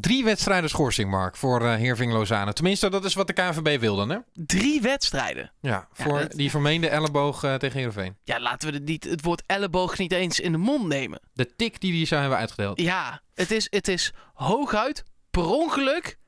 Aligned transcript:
Drie 0.00 0.24
wedstrijden 0.24 0.70
schorsing, 0.70 1.10
Mark, 1.10 1.36
voor 1.36 1.62
uh, 1.62 1.74
Heerving 1.74 2.12
Lozane. 2.12 2.52
Tenminste, 2.52 2.90
dat 2.90 3.04
is 3.04 3.14
wat 3.14 3.26
de 3.26 3.32
KNVB 3.32 3.80
wilde, 3.80 4.14
hè? 4.14 4.18
Drie 4.44 4.80
wedstrijden? 4.80 5.52
Ja, 5.60 5.88
voor 5.92 6.18
ja, 6.18 6.28
die 6.28 6.50
vermeende 6.50 6.88
elleboog 6.88 7.44
uh, 7.44 7.54
tegen 7.54 7.76
Heerenveen. 7.76 8.16
Ja, 8.24 8.40
laten 8.40 8.68
we 8.68 8.74
het, 8.74 8.84
niet, 8.84 9.04
het 9.04 9.22
woord 9.22 9.42
elleboog 9.46 9.98
niet 9.98 10.12
eens 10.12 10.40
in 10.40 10.52
de 10.52 10.58
mond 10.58 10.86
nemen. 10.86 11.20
De 11.32 11.56
tik 11.56 11.80
die 11.80 11.92
die 11.92 12.06
zou 12.06 12.20
hebben 12.20 12.38
uitgedeeld. 12.38 12.80
Ja, 12.80 13.20
het 13.34 13.50
is, 13.50 13.66
het 13.70 13.88
is 13.88 14.12
hooguit 14.34 15.04
per 15.30 15.46
ongeluk 15.46 16.18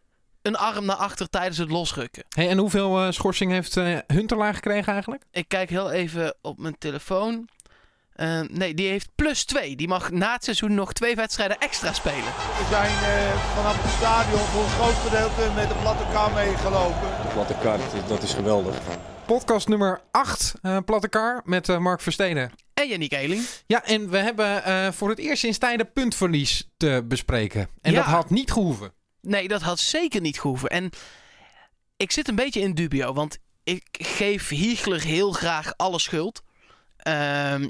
een 0.42 0.56
arm 0.56 0.84
naar 0.84 0.96
achter 0.96 1.28
tijdens 1.28 1.58
het 1.58 1.70
losrukken. 1.70 2.24
Hey, 2.28 2.48
en 2.48 2.58
hoeveel 2.58 3.04
uh, 3.04 3.10
schorsing 3.10 3.52
heeft 3.52 3.74
Huntelaar 4.06 4.54
gekregen 4.54 4.92
eigenlijk? 4.92 5.22
Ik 5.30 5.48
kijk 5.48 5.70
heel 5.70 5.90
even 5.90 6.34
op 6.40 6.58
mijn 6.58 6.78
telefoon. 6.78 7.48
Uh, 8.20 8.40
nee, 8.50 8.74
die 8.74 8.88
heeft 8.88 9.08
plus 9.14 9.44
2. 9.44 9.76
Die 9.76 9.88
mag 9.88 10.10
na 10.10 10.32
het 10.32 10.44
seizoen 10.44 10.74
nog 10.74 10.92
twee 10.92 11.14
wedstrijden 11.14 11.58
extra 11.58 11.92
spelen. 11.92 12.24
We 12.24 12.66
zijn 12.70 12.90
vanaf 13.54 13.82
het 13.82 13.92
stadion 13.92 14.38
voor 14.40 14.62
een 14.62 14.68
groot 14.70 14.94
gedeelte 14.94 15.52
met 15.54 15.68
de 15.68 15.74
platte 15.74 16.04
kar 16.12 16.32
meegelopen. 16.32 17.00
De 17.22 17.28
platte 17.32 17.54
kar, 17.62 17.78
dat 18.08 18.22
is 18.22 18.32
geweldig. 18.34 18.74
Podcast 19.26 19.68
nummer 19.68 20.00
8, 20.10 20.54
Platte 20.84 21.08
Kar, 21.08 21.42
met 21.44 21.78
Mark 21.78 22.00
Versteden. 22.00 22.50
En 22.74 22.88
Yannick 22.88 23.12
Eeling. 23.12 23.46
Ja, 23.66 23.84
en 23.84 24.10
we 24.10 24.16
hebben 24.18 24.94
voor 24.94 25.08
het 25.08 25.18
eerst 25.18 25.40
sinds 25.40 25.58
tijden 25.58 25.92
puntverlies 25.92 26.68
te 26.76 27.04
bespreken. 27.08 27.68
En 27.80 27.92
Ja. 27.92 27.98
dat 27.98 28.06
had 28.06 28.30
niet 28.30 28.52
gehoeven. 28.52 28.92
Nee, 29.20 29.48
dat 29.48 29.62
had 29.62 29.78
zeker 29.78 30.20
niet 30.20 30.40
gehoeven. 30.40 30.68
En 30.68 30.90
ik 31.96 32.12
zit 32.12 32.28
een 32.28 32.34
beetje 32.34 32.60
in 32.60 32.74
dubio, 32.74 33.12
want 33.12 33.38
ik 33.64 33.86
geef 33.92 34.48
Hiegler 34.48 35.00
heel 35.02 35.32
graag 35.32 35.72
alle 35.76 35.98
schuld. 35.98 36.42
Ehm, 36.96 37.68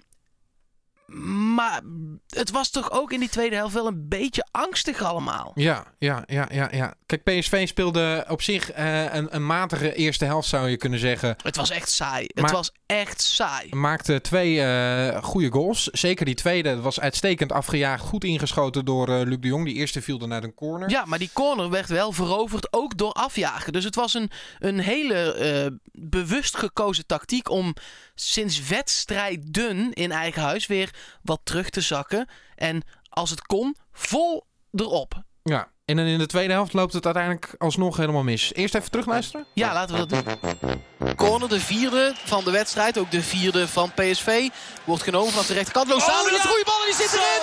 maar 1.55 1.81
het 2.29 2.51
was 2.51 2.71
toch 2.71 2.91
ook 2.91 3.13
in 3.13 3.21
die 3.21 3.29
tweede 3.29 3.57
helft 3.57 3.75
wel 3.75 3.87
een 3.87 4.09
beetje 4.09 4.47
angstig 4.51 5.03
allemaal. 5.03 5.53
Ja, 5.55 5.85
ja, 5.99 6.23
ja, 6.27 6.49
ja, 6.53 6.69
ja. 6.73 6.95
Kijk, 7.07 7.23
PSV 7.25 7.69
speelde 7.69 8.25
op 8.29 8.43
zich 8.43 8.71
eh, 8.73 9.15
een, 9.15 9.35
een 9.35 9.47
matige 9.47 9.95
eerste 9.95 10.25
helft, 10.25 10.49
zou 10.49 10.69
je 10.69 10.77
kunnen 10.77 10.99
zeggen. 10.99 11.37
Het 11.43 11.57
was 11.57 11.71
echt 11.71 11.91
saai. 11.91 12.27
Maar- 12.35 12.45
Het 12.45 12.53
was 12.55 12.73
echt 12.87 13.21
saai. 13.23 13.75
Maakte 13.75 14.21
twee 14.21 14.61
eh 14.63 15.23
goede 15.23 15.51
goals. 15.51 15.85
Zeker 15.85 16.25
die 16.25 16.35
tweede 16.35 16.81
was 16.81 17.01
uitstekend 17.01 17.53
afgejaagd. 17.53 18.03
Goed 18.05 18.25
ingeschoten 18.25 18.85
door 18.85 19.09
eh, 19.09 19.27
Luc 19.27 19.39
de 19.41 19.49
Jong. 19.49 19.65
Die 19.65 19.75
eerste 19.75 20.03
viel 20.03 20.21
er 20.21 20.29
naar 20.29 20.43
een 20.43 20.55
corner. 20.55 20.91
Ja, 20.91 21.05
maar 21.05 21.19
die 21.19 21.31
corner 21.33 21.71
werd 21.71 21.89
wel 21.89 22.13
veroverd 22.13 22.73
ook 22.73 22.97
door 22.97 23.13
afjagen. 23.13 23.73
Dus 23.73 23.85
het 23.85 23.95
was 23.95 24.15
een, 24.15 24.31
een 24.59 24.79
hele 24.79 25.81
bewust 25.93 26.57
gekozen 26.57 27.07
tactiek 27.07 27.51
om 27.51 27.75
sinds 28.21 28.67
wedstrijden 28.69 29.93
in 29.93 30.13
eigen 30.13 30.43
huis 30.43 30.67
weer 30.67 30.91
wat 31.23 31.41
terug 31.45 31.71
te 31.71 31.81
zakken. 31.81 32.29
En 32.55 32.83
als 33.09 33.31
het 33.31 33.43
kon, 33.43 33.77
vol 33.93 34.45
erop. 34.73 35.23
Ja. 35.43 35.69
En 35.85 35.97
dan 35.97 36.07
in 36.07 36.19
de 36.19 36.27
tweede 36.27 36.53
helft 36.53 36.73
loopt 36.73 36.93
het 36.93 37.05
uiteindelijk 37.05 37.55
alsnog 37.59 37.97
helemaal 37.97 38.23
mis. 38.23 38.53
Eerst 38.55 38.75
even 38.75 38.91
terugluisteren. 38.91 39.47
Ja, 39.55 39.73
laten 39.73 39.95
we 39.97 40.07
dat 40.07 40.25
doen. 40.61 40.83
Corner, 41.17 41.49
de 41.49 41.61
vierde 41.61 42.15
van 42.25 42.45
de 42.45 42.51
wedstrijd. 42.51 42.99
Ook 42.99 43.11
de 43.11 43.23
vierde 43.23 43.69
van 43.69 43.93
PSV. 43.95 44.49
Wordt 44.85 45.03
genomen 45.03 45.31
vanaf 45.31 45.47
de 45.47 45.55
rechterkant. 45.55 45.89
Lozano, 45.89 46.23
Oh, 46.25 46.31
ja. 46.31 46.35
een 46.35 46.41
goede 46.49 46.65
bal 46.65 46.81
en 46.81 46.87
die 46.87 46.95
zit 46.95 47.13
erin. 47.13 47.43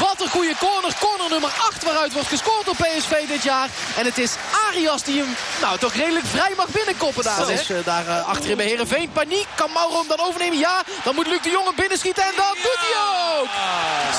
Wat 0.00 0.20
een 0.20 0.28
goede 0.28 0.54
corner. 0.58 0.94
Corner 1.00 1.30
nummer 1.30 1.50
8 1.50 1.84
waaruit 1.84 2.12
wordt 2.12 2.28
gescoord 2.28 2.64
door 2.64 2.76
PSV 2.76 3.26
dit 3.28 3.42
jaar. 3.42 3.68
En 3.96 4.04
het 4.04 4.18
is 4.18 4.34
Arias 4.70 5.02
die 5.02 5.18
hem 5.18 5.36
nou 5.60 5.78
toch 5.78 5.94
redelijk 5.94 6.26
vrij 6.26 6.52
mag 6.56 6.68
binnenkoppen 6.68 7.24
daar. 7.24 7.46
Dus, 7.46 7.70
eh, 7.70 7.76
daar 7.84 8.06
eh, 8.06 8.28
achterin 8.28 8.56
bij 8.56 8.66
Heerenveen. 8.66 9.12
Paniek. 9.12 9.46
Kan 9.54 9.70
Mauro 9.72 9.98
hem 9.98 10.08
dan 10.08 10.20
overnemen? 10.20 10.58
Ja. 10.58 10.82
Dan 11.04 11.14
moet 11.14 11.26
Luc 11.26 11.42
de 11.42 11.50
Jong 11.50 11.66
hem 11.66 11.74
binnenschieten. 11.74 12.22
En 12.22 12.34
dat 12.36 12.56
doet 12.62 12.80
hij 12.86 12.94
ook. 13.38 13.48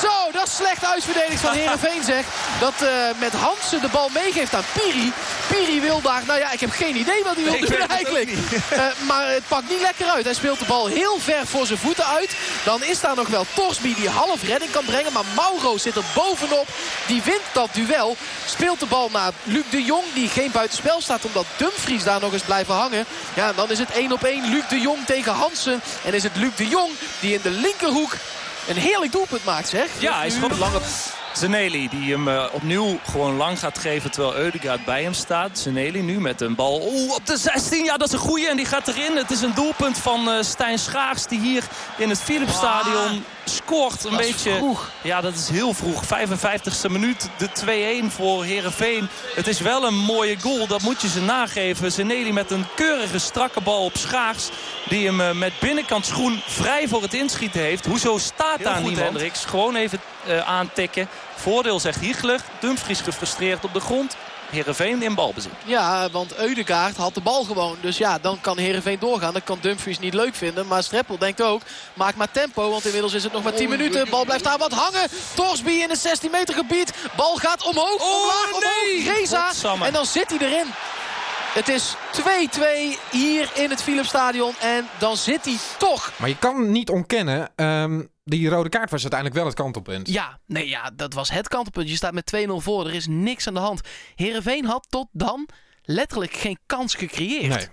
Zo, 0.01 0.31
dat 0.31 0.47
is 0.47 0.55
slecht 0.55 0.85
uitverdedigd 0.85 1.41
van 1.41 1.53
Heerenveen 1.53 2.03
zeg. 2.03 2.25
Dat 2.59 2.73
eh, 2.81 2.89
met 3.19 3.33
Hansen 3.33 3.81
de 3.81 3.87
bal 3.87 4.09
meegeeft 4.13 4.53
aan 4.53 4.65
Piri. 4.73 5.13
Piri 5.51 5.81
wil 5.81 6.01
daar, 6.01 6.23
nou 6.27 6.39
ja, 6.39 6.51
ik 6.51 6.59
heb 6.59 6.71
geen 6.71 6.95
idee 6.95 7.23
wat 7.23 7.35
hij 7.35 7.43
wil 7.43 7.59
doen 7.59 7.87
eigenlijk. 7.87 8.29
Eh, 8.71 8.85
maar 9.07 9.27
het 9.31 9.47
pakt 9.47 9.69
niet 9.69 9.81
lekker 9.81 10.05
uit. 10.07 10.25
Hij 10.25 10.33
speelt 10.33 10.59
de 10.59 10.65
bal 10.65 10.87
heel 10.87 11.19
ver 11.19 11.47
voor 11.47 11.65
zijn 11.65 11.79
voeten 11.79 12.05
uit. 12.05 12.35
Dan 12.63 12.83
is 12.83 12.99
daar 12.99 13.15
nog 13.15 13.27
wel 13.27 13.45
Torsby 13.53 13.95
die 13.95 14.09
half 14.09 14.43
redding 14.43 14.71
kan 14.71 14.85
brengen. 14.85 15.13
Maar 15.13 15.23
Mauro 15.35 15.77
zit 15.77 15.95
er 15.95 16.03
bovenop. 16.15 16.67
Die 17.07 17.21
wint 17.21 17.41
dat 17.51 17.69
duel. 17.73 18.17
Speelt 18.45 18.79
de 18.79 18.85
bal 18.85 19.09
naar 19.11 19.31
Luc 19.43 19.63
de 19.69 19.83
Jong. 19.83 20.03
Die 20.13 20.27
geen 20.29 20.51
buitenspel 20.51 21.01
staat 21.01 21.25
omdat 21.25 21.45
Dumfries 21.57 22.03
daar 22.03 22.19
nog 22.19 22.33
eens 22.33 22.41
blijven 22.41 22.73
hangen. 22.73 23.05
Ja, 23.33 23.47
en 23.47 23.55
dan 23.55 23.71
is 23.71 23.79
het 23.79 23.91
1 23.91 24.11
op 24.11 24.23
1 24.23 24.49
Luc 24.49 24.63
de 24.69 24.79
Jong 24.79 25.05
tegen 25.05 25.33
Hansen. 25.33 25.81
En 26.05 26.13
is 26.13 26.23
het 26.23 26.35
Luc 26.35 26.55
de 26.55 26.67
Jong 26.67 26.91
die 27.19 27.33
in 27.33 27.39
de 27.43 27.49
linkerhoek 27.51 28.11
een 28.67 28.77
heerlijk 28.77 29.11
doelpunt 29.11 29.43
maakt 29.45 29.69
zeg. 29.69 29.87
Ja, 29.97 30.17
hij 30.17 30.27
Nu- 30.27 30.35
schopt 30.35 30.57
lange... 30.57 30.79
Zeneli 31.33 31.89
die 31.89 32.11
hem 32.11 32.27
eh, 32.27 32.43
opnieuw 32.51 32.99
gewoon 33.09 33.35
lang 33.35 33.59
gaat 33.59 33.79
geven 33.79 34.11
terwijl 34.11 34.35
Eudegaard 34.35 34.85
bij 34.85 35.03
hem 35.03 35.13
staat. 35.13 35.59
Zeneli 35.59 36.01
nu 36.01 36.19
met 36.19 36.41
een 36.41 36.55
bal 36.55 36.81
Oeh, 36.81 37.13
op 37.13 37.25
de 37.25 37.37
16. 37.37 37.83
Ja, 37.83 37.97
dat 37.97 38.07
is 38.07 38.13
een 38.13 38.19
goeie 38.19 38.49
en 38.49 38.55
die 38.55 38.65
gaat 38.65 38.87
erin. 38.87 39.17
Het 39.17 39.31
is 39.31 39.41
een 39.41 39.53
doelpunt 39.53 39.97
van 39.97 40.29
eh, 40.29 40.41
Stijn 40.41 40.79
Schaars 40.79 41.25
die 41.25 41.39
hier 41.39 41.63
in 41.97 42.09
het 42.09 42.19
Philipsstadion 42.19 43.23
scoort. 43.45 44.03
Een 44.03 44.17
beetje... 44.17 44.55
vroeg. 44.55 44.89
Ja, 45.01 45.21
dat 45.21 45.33
is 45.33 45.49
heel 45.49 45.73
vroeg. 45.73 46.03
55ste 46.05 46.91
minuut, 46.91 47.29
de 47.37 48.03
2-1 48.03 48.11
voor 48.11 48.43
Herenveen. 48.43 49.07
Het 49.35 49.47
is 49.47 49.59
wel 49.59 49.87
een 49.87 49.97
mooie 49.97 50.39
goal, 50.39 50.67
dat 50.67 50.81
moet 50.81 51.01
je 51.01 51.07
ze 51.07 51.21
nageven. 51.21 51.91
Zeneli 51.91 52.33
met 52.33 52.51
een 52.51 52.65
keurige 52.75 53.19
strakke 53.19 53.61
bal 53.61 53.85
op 53.85 53.97
Schaars. 53.97 54.49
Die 54.89 55.05
hem 55.05 55.21
eh, 55.21 55.31
met 55.31 55.53
binnenkant 55.59 56.05
schoen 56.05 56.41
vrij 56.47 56.87
voor 56.87 57.01
het 57.01 57.13
inschieten 57.13 57.61
heeft. 57.61 57.85
Hoezo 57.85 58.17
staat 58.17 58.57
Heel 58.57 58.65
daar 58.65 58.75
goed, 58.75 58.83
niemand? 58.83 59.05
Hendricks. 59.05 59.45
Gewoon 59.45 59.75
even 59.75 59.99
eh, 60.25 60.39
aantikken. 60.39 61.09
Voordeel 61.35 61.79
zegt 61.79 61.99
Hiegler. 61.99 62.39
Dumfries 62.59 63.01
gefrustreerd 63.01 63.63
op 63.63 63.73
de 63.73 63.79
grond. 63.79 64.15
Heerenveen 64.51 65.01
in 65.01 65.15
balbezit. 65.15 65.51
Ja, 65.65 66.09
want 66.09 66.35
Eudegaard 66.37 66.97
had 66.97 67.13
de 67.13 67.21
bal 67.21 67.43
gewoon. 67.43 67.77
Dus 67.81 67.97
ja, 67.97 68.19
dan 68.19 68.41
kan 68.41 68.57
Heerenveen 68.57 68.99
doorgaan. 68.99 69.33
Dat 69.33 69.43
kan 69.43 69.57
Dumfries 69.61 69.99
niet 69.99 70.13
leuk 70.13 70.35
vinden. 70.35 70.67
Maar 70.67 70.83
Streppel 70.83 71.17
denkt 71.17 71.41
ook, 71.41 71.61
maak 71.93 72.15
maar 72.15 72.31
tempo. 72.31 72.69
Want 72.69 72.85
inmiddels 72.85 73.13
is 73.13 73.23
het 73.23 73.33
nog 73.33 73.43
maar 73.43 73.53
10 73.53 73.69
minuten. 73.69 74.09
Bal 74.09 74.25
blijft 74.25 74.43
daar 74.43 74.57
wat 74.57 74.71
hangen. 74.71 75.09
Torsby 75.35 75.71
in 75.71 75.89
het 75.89 75.99
16 75.99 76.31
meter 76.31 76.53
gebied. 76.53 76.93
Bal 77.15 77.35
gaat 77.35 77.63
omhoog, 77.63 78.21
omlaag, 78.21 78.51
nee! 78.51 78.99
omhoog. 78.99 79.17
Reza. 79.17 79.45
Godsamme. 79.45 79.85
En 79.85 79.93
dan 79.93 80.05
zit 80.05 80.29
hij 80.29 80.47
erin. 80.47 80.67
Het 81.53 81.69
is 81.69 81.95
2-2 82.11 82.21
hier 83.11 83.51
in 83.53 83.69
het 83.69 83.83
Philipsstadion. 83.83 84.53
En 84.59 84.89
dan 84.99 85.17
zit 85.17 85.45
hij 85.45 85.57
toch. 85.77 86.11
Maar 86.15 86.29
je 86.29 86.37
kan 86.37 86.71
niet 86.71 86.89
ontkennen, 86.89 87.49
ehm, 87.55 88.01
die 88.23 88.49
rode 88.49 88.69
kaart 88.69 88.89
was 88.91 89.01
uiteindelijk 89.01 89.39
wel 89.39 89.49
het 89.49 89.55
kantelpunt. 89.59 90.09
Ja, 90.09 90.39
nee, 90.45 90.67
ja, 90.69 90.91
dat 90.95 91.13
was 91.13 91.31
het 91.31 91.47
kantelpunt. 91.47 91.89
Je 91.89 91.95
staat 91.95 92.13
met 92.13 92.33
2-0 92.47 92.51
voor. 92.55 92.87
Er 92.87 92.93
is 92.93 93.07
niks 93.07 93.47
aan 93.47 93.53
de 93.53 93.59
hand. 93.59 93.81
Heerenveen 94.15 94.65
had 94.65 94.87
tot 94.89 95.07
dan 95.11 95.47
letterlijk 95.83 96.33
geen 96.33 96.57
kans 96.65 96.95
gecreëerd. 96.95 97.49
Nee. 97.49 97.67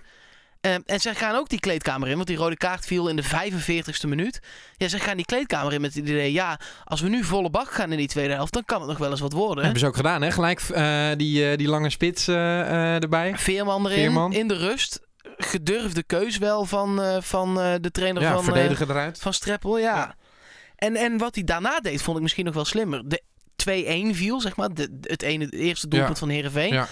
Ehm, 0.61 0.79
en 0.85 0.99
ze 0.99 1.15
gaan 1.15 1.35
ook 1.35 1.49
die 1.49 1.59
kleedkamer 1.59 2.07
in, 2.07 2.15
want 2.15 2.27
die 2.27 2.37
rode 2.37 2.57
kaart 2.57 2.85
viel 2.85 3.07
in 3.07 3.15
de 3.15 3.23
45ste 3.23 4.07
minuut. 4.07 4.39
Ja, 4.77 4.87
ze 4.87 4.99
gaan 4.99 5.15
die 5.15 5.25
kleedkamer 5.25 5.73
in 5.73 5.81
met 5.81 5.93
het 5.93 6.03
idee, 6.03 6.31
ja, 6.31 6.59
als 6.83 7.01
we 7.01 7.09
nu 7.09 7.23
volle 7.23 7.49
bak 7.49 7.71
gaan 7.71 7.91
in 7.91 7.97
die 7.97 8.07
tweede 8.07 8.33
helft, 8.33 8.53
dan 8.53 8.65
kan 8.65 8.79
het 8.79 8.89
nog 8.89 8.97
wel 8.97 9.11
eens 9.11 9.19
wat 9.19 9.33
worden. 9.33 9.63
Hebben 9.63 9.79
ze 9.81 9.87
ook 9.87 9.95
gedaan, 9.95 10.21
hè? 10.21 10.31
Gelijk 10.31 10.59
eh, 10.61 11.09
die, 11.17 11.49
eh, 11.49 11.57
die 11.57 11.67
lange 11.67 11.89
spits 11.89 12.27
eh, 12.27 13.01
erbij. 13.03 13.37
Veerman 13.37 13.85
erin, 13.85 13.97
Veerman. 13.97 14.33
in 14.33 14.47
de 14.47 14.57
rust. 14.57 15.07
Gedurfde 15.37 16.03
keus 16.03 16.37
wel 16.37 16.65
van, 16.65 17.21
van 17.23 17.55
de 17.55 17.91
trainer 17.91 18.21
Ja, 18.21 18.33
van, 18.33 18.43
verdediger 18.43 18.89
eruit. 18.89 19.19
van 19.19 19.33
Streppel, 19.33 19.77
ja. 19.77 20.15
En, 20.79 20.95
en 20.95 21.17
wat 21.17 21.35
hij 21.35 21.43
daarna 21.43 21.79
deed, 21.79 22.01
vond 22.01 22.17
ik 22.17 22.23
misschien 22.23 22.45
nog 22.45 22.53
wel 22.53 22.65
slimmer. 22.65 23.09
De 23.09 23.21
2-1 24.13 24.15
viel, 24.15 24.41
zeg 24.41 24.55
maar, 24.55 24.73
de, 24.73 24.97
het, 25.01 25.21
ene, 25.21 25.45
het 25.45 25.53
eerste 25.53 25.87
doelpunt 25.87 26.19
van 26.19 26.29
Heerenveen. 26.29 26.73
Ja. 26.73 26.87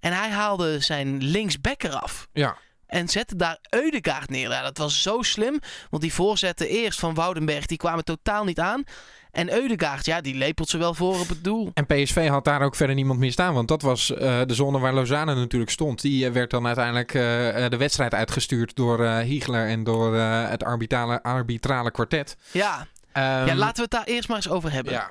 En 0.00 0.12
hij 0.12 0.30
haalde 0.30 0.80
zijn 0.80 1.22
linksback 1.22 1.82
eraf. 1.82 2.28
Ja. 2.32 2.56
En 2.86 3.08
zette 3.08 3.36
daar 3.36 3.58
Eudegaard 3.70 4.30
neer. 4.30 4.50
Ja, 4.50 4.62
dat 4.62 4.78
was 4.78 5.02
zo 5.02 5.22
slim. 5.22 5.58
Want 5.90 6.02
die 6.02 6.14
voorzetten 6.14 6.68
eerst 6.68 6.98
van 6.98 7.14
Woudenberg, 7.14 7.66
die 7.66 7.76
kwamen 7.76 8.04
totaal 8.04 8.44
niet 8.44 8.58
aan. 8.58 8.84
En 9.30 9.52
Eudegaard, 9.52 10.06
ja, 10.06 10.20
die 10.20 10.34
lepelt 10.34 10.68
ze 10.68 10.78
wel 10.78 10.94
voor 10.94 11.20
op 11.20 11.28
het 11.28 11.44
doel. 11.44 11.70
En 11.74 11.86
PSV 11.86 12.28
had 12.28 12.44
daar 12.44 12.62
ook 12.62 12.74
verder 12.76 12.94
niemand 12.94 13.18
meer 13.18 13.32
staan. 13.32 13.54
Want 13.54 13.68
dat 13.68 13.82
was 13.82 14.14
eh, 14.14 14.40
de 14.46 14.54
zone 14.54 14.78
waar 14.78 14.94
Lozano 14.94 15.34
natuurlijk 15.34 15.70
stond. 15.70 16.00
Die 16.00 16.26
eh, 16.26 16.32
werd 16.32 16.50
dan 16.50 16.66
uiteindelijk 16.66 17.14
eh, 17.14 17.22
de 17.68 17.76
wedstrijd 17.76 18.14
uitgestuurd 18.14 18.76
door 18.76 19.04
eh 19.04 19.18
Hiegler 19.18 19.68
en 19.68 19.84
door 19.84 20.14
het 20.14 20.64
arbitrale, 20.64 21.22
arbitrale 21.22 21.90
kwartet. 21.90 22.36
Ja. 22.50 22.86
Ehm, 23.12 23.46
ja, 23.46 23.54
laten 23.54 23.76
we 23.76 23.82
het 23.82 23.90
daar 23.90 24.04
eerst 24.04 24.28
maar 24.28 24.36
eens 24.36 24.48
over 24.50 24.72
hebben. 24.72 24.92
ja. 24.92 25.10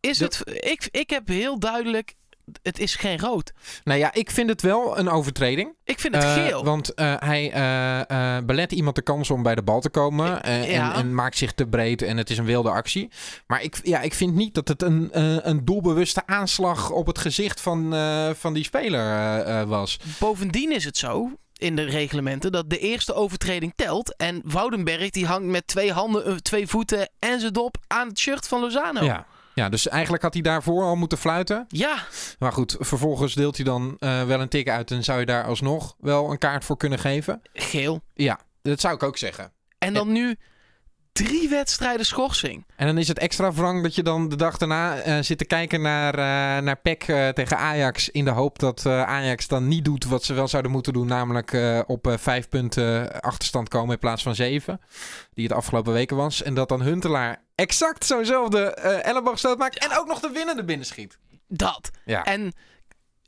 Is 0.00 0.18
De- 0.18 0.24
het, 0.24 0.42
ik, 0.64 0.88
ik 0.90 1.10
heb 1.10 1.28
heel 1.28 1.58
duidelijk, 1.58 2.14
het 2.62 2.78
is 2.78 2.94
geen 2.94 3.18
rood. 3.18 3.52
Nou 3.84 3.98
ja, 3.98 4.14
ik 4.14 4.30
vind 4.30 4.48
het 4.48 4.62
wel 4.62 4.98
een 4.98 5.08
overtreding. 5.08 5.74
Ik 5.84 5.98
vind 6.00 6.14
het 6.14 6.24
Eh, 6.24 6.32
geel. 6.46 6.64
want 6.64 6.94
eh, 6.94 7.14
hij 7.18 7.52
eh, 7.52 8.36
eh, 8.36 8.44
belet 8.44 8.72
iemand 8.72 8.96
de 8.96 9.02
kans 9.02 9.30
om 9.30 9.42
bij 9.42 9.54
de 9.54 9.62
bal 9.62 9.80
te 9.80 9.90
komen. 9.90 10.26
ja. 10.26 10.40
en, 10.42 10.92
en 10.92 11.14
maakt 11.14 11.36
zich 11.36 11.52
te 11.52 11.66
breed 11.66 12.02
en 12.02 12.16
het 12.16 12.30
is 12.30 12.38
een 12.38 12.44
wilde 12.44 12.70
actie. 12.70 13.10
Maar 13.46 13.62
ik, 13.62 13.80
ja, 13.82 14.00
ik 14.00 14.14
vind 14.14 14.34
niet 14.34 14.54
dat 14.54 14.68
het 14.68 14.82
een, 14.82 15.08
een 15.48 15.64
doelbewuste 15.64 16.26
aanslag 16.26 16.90
op 16.90 17.06
het 17.06 17.18
gezicht 17.18 17.60
van, 17.60 17.94
van 18.36 18.52
die 18.54 18.64
speler 18.64 19.66
was. 19.66 19.98
Bovendien 20.18 20.72
is 20.72 20.84
het 20.84 20.96
zo 20.96 21.30
in 21.58 21.76
de 21.76 21.82
reglementen 21.82 22.52
dat 22.52 22.70
de 22.70 22.78
eerste 22.78 23.14
overtreding 23.14 23.72
telt. 23.76 24.16
En 24.16 24.40
Woudenberg 24.44 25.10
die 25.10 25.26
hangt 25.26 25.46
met 25.48 25.66
twee 25.66 25.92
handen, 25.92 26.24
eh, 26.24 26.34
twee 26.34 26.66
voeten 26.66 27.08
en 27.18 27.40
zijn 27.40 27.52
dop 27.52 27.76
aan 27.86 28.08
het 28.08 28.18
shirt 28.18 28.48
van 28.48 28.60
Lozano. 28.60 29.04
Ja. 29.04 29.26
Ja, 29.54 29.68
dus 29.68 29.88
eigenlijk 29.88 30.22
had 30.22 30.32
hij 30.32 30.42
daarvoor 30.42 30.82
al 30.84 30.96
moeten 30.96 31.18
fluiten. 31.18 31.64
Ja, 31.68 31.98
Maar 32.38 32.52
goed, 32.52 32.76
vervolgens 32.78 33.34
deelt 33.34 33.56
hij 33.56 33.64
dan 33.64 33.96
eh, 33.98 34.24
wel 34.24 34.40
een 34.40 34.48
tik 34.48 34.68
uit 34.68 34.90
en 34.90 35.04
zou 35.04 35.20
je 35.20 35.26
daar 35.26 35.44
alsnog 35.44 35.94
wel 35.98 36.30
een 36.30 36.38
kaart 36.38 36.64
voor 36.64 36.76
kunnen 36.76 36.98
geven. 36.98 37.42
geel. 37.52 38.00
Ja, 38.14 38.40
dat 38.62 38.80
zou 38.80 38.94
ik 38.94 39.02
ook 39.02 39.16
zeggen. 39.16 39.52
En 39.78 39.94
dan 39.94 40.12
nu 40.12 40.36
drie 41.24 41.48
wedstrijden 41.48 42.06
schorsing. 42.06 42.66
En 42.76 42.86
dan 42.86 42.98
is 42.98 43.08
het 43.08 43.18
extra 43.18 43.52
wrang 43.52 43.82
dat 43.82 43.94
je 43.94 44.02
dan 44.02 44.28
de 44.28 44.36
dag 44.36 44.56
daarna 44.56 44.96
eh, 44.96 45.18
zit 45.20 45.38
te 45.38 45.44
kijken 45.44 45.80
naar, 45.80 46.14
eh 46.14 46.62
naar 46.62 46.76
PEC 46.76 47.02
eh, 47.02 47.28
tegen 47.28 47.58
Ajax. 47.58 48.08
In 48.08 48.24
de 48.24 48.30
hoop 48.30 48.58
dat 48.58 48.86
Ajax 48.86 49.48
dan 49.48 49.68
niet 49.68 49.84
doet 49.84 50.04
wat 50.04 50.24
ze 50.24 50.34
wel 50.34 50.48
zouden 50.48 50.72
moeten 50.72 50.92
doen. 50.92 51.06
Namelijk 51.06 51.82
op 51.86 52.14
vijf 52.18 52.48
punten 52.48 53.20
achterstand 53.20 53.68
komen 53.68 53.92
in 53.92 53.98
plaats 53.98 54.22
van 54.22 54.34
zeven. 54.34 54.80
Die 55.34 55.46
het 55.46 55.56
afgelopen 55.56 55.92
weken 55.92 56.16
was. 56.16 56.42
En 56.42 56.54
dat 56.54 56.68
dan 56.68 56.82
Huntelaar 56.82 57.42
exact 57.54 58.04
zo'nzelfde 58.04 58.74
elleboogstoot 59.02 59.58
maakt. 59.58 59.78
En 59.78 59.98
ook 59.98 60.06
nog 60.06 60.20
de 60.20 60.30
winnende 60.30 60.64
binnenschiet. 60.64 61.18
Dat. 61.48 61.90
Ja. 62.04 62.24
En 62.24 62.52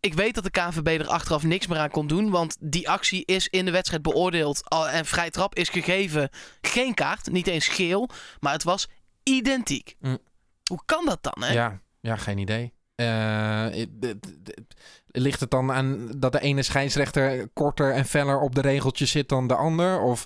ik 0.00 0.14
weet 0.14 0.34
dat 0.34 0.44
de 0.44 0.50
KNVB 0.50 0.86
er 1.00 1.06
achteraf 1.06 1.42
niks 1.42 1.66
meer 1.66 1.78
aan 1.78 1.90
kon 1.90 2.06
doen. 2.06 2.30
Want 2.30 2.56
die 2.60 2.88
actie 2.88 3.22
is 3.24 3.48
in 3.48 3.64
de 3.64 3.70
wedstrijd 3.70 4.02
beoordeeld. 4.02 4.60
al- 4.68 4.88
En 4.88 5.06
vrij 5.06 5.30
trap 5.30 5.54
is 5.54 5.68
gegeven. 5.68 6.28
Geen 6.60 6.94
kaart, 6.94 7.30
niet 7.30 7.46
eens 7.46 7.68
geel. 7.68 8.08
Maar 8.40 8.52
het 8.52 8.62
was 8.62 8.88
identiek. 9.22 9.96
Mm. 10.00 10.18
Hoe 10.70 10.80
kan 10.84 11.04
dat 11.06 11.22
dan, 11.22 11.42
hè? 11.44 11.52
Ja, 11.52 11.80
ja 12.00 12.16
geen 12.16 12.38
idee. 12.38 12.72
Eh, 12.94 13.66
ligt 15.06 15.40
het 15.40 15.50
dan 15.50 15.72
aan 15.72 16.10
dat 16.16 16.32
de 16.32 16.40
ene 16.40 16.62
scheidsrechter 16.62 17.48
korter 17.52 17.92
en 17.92 18.04
feller 18.04 18.40
op 18.40 18.54
de 18.54 18.60
regeltjes 18.60 19.10
zit 19.10 19.28
dan 19.28 19.46
de 19.46 19.54
ander? 19.54 20.00
Of 20.00 20.24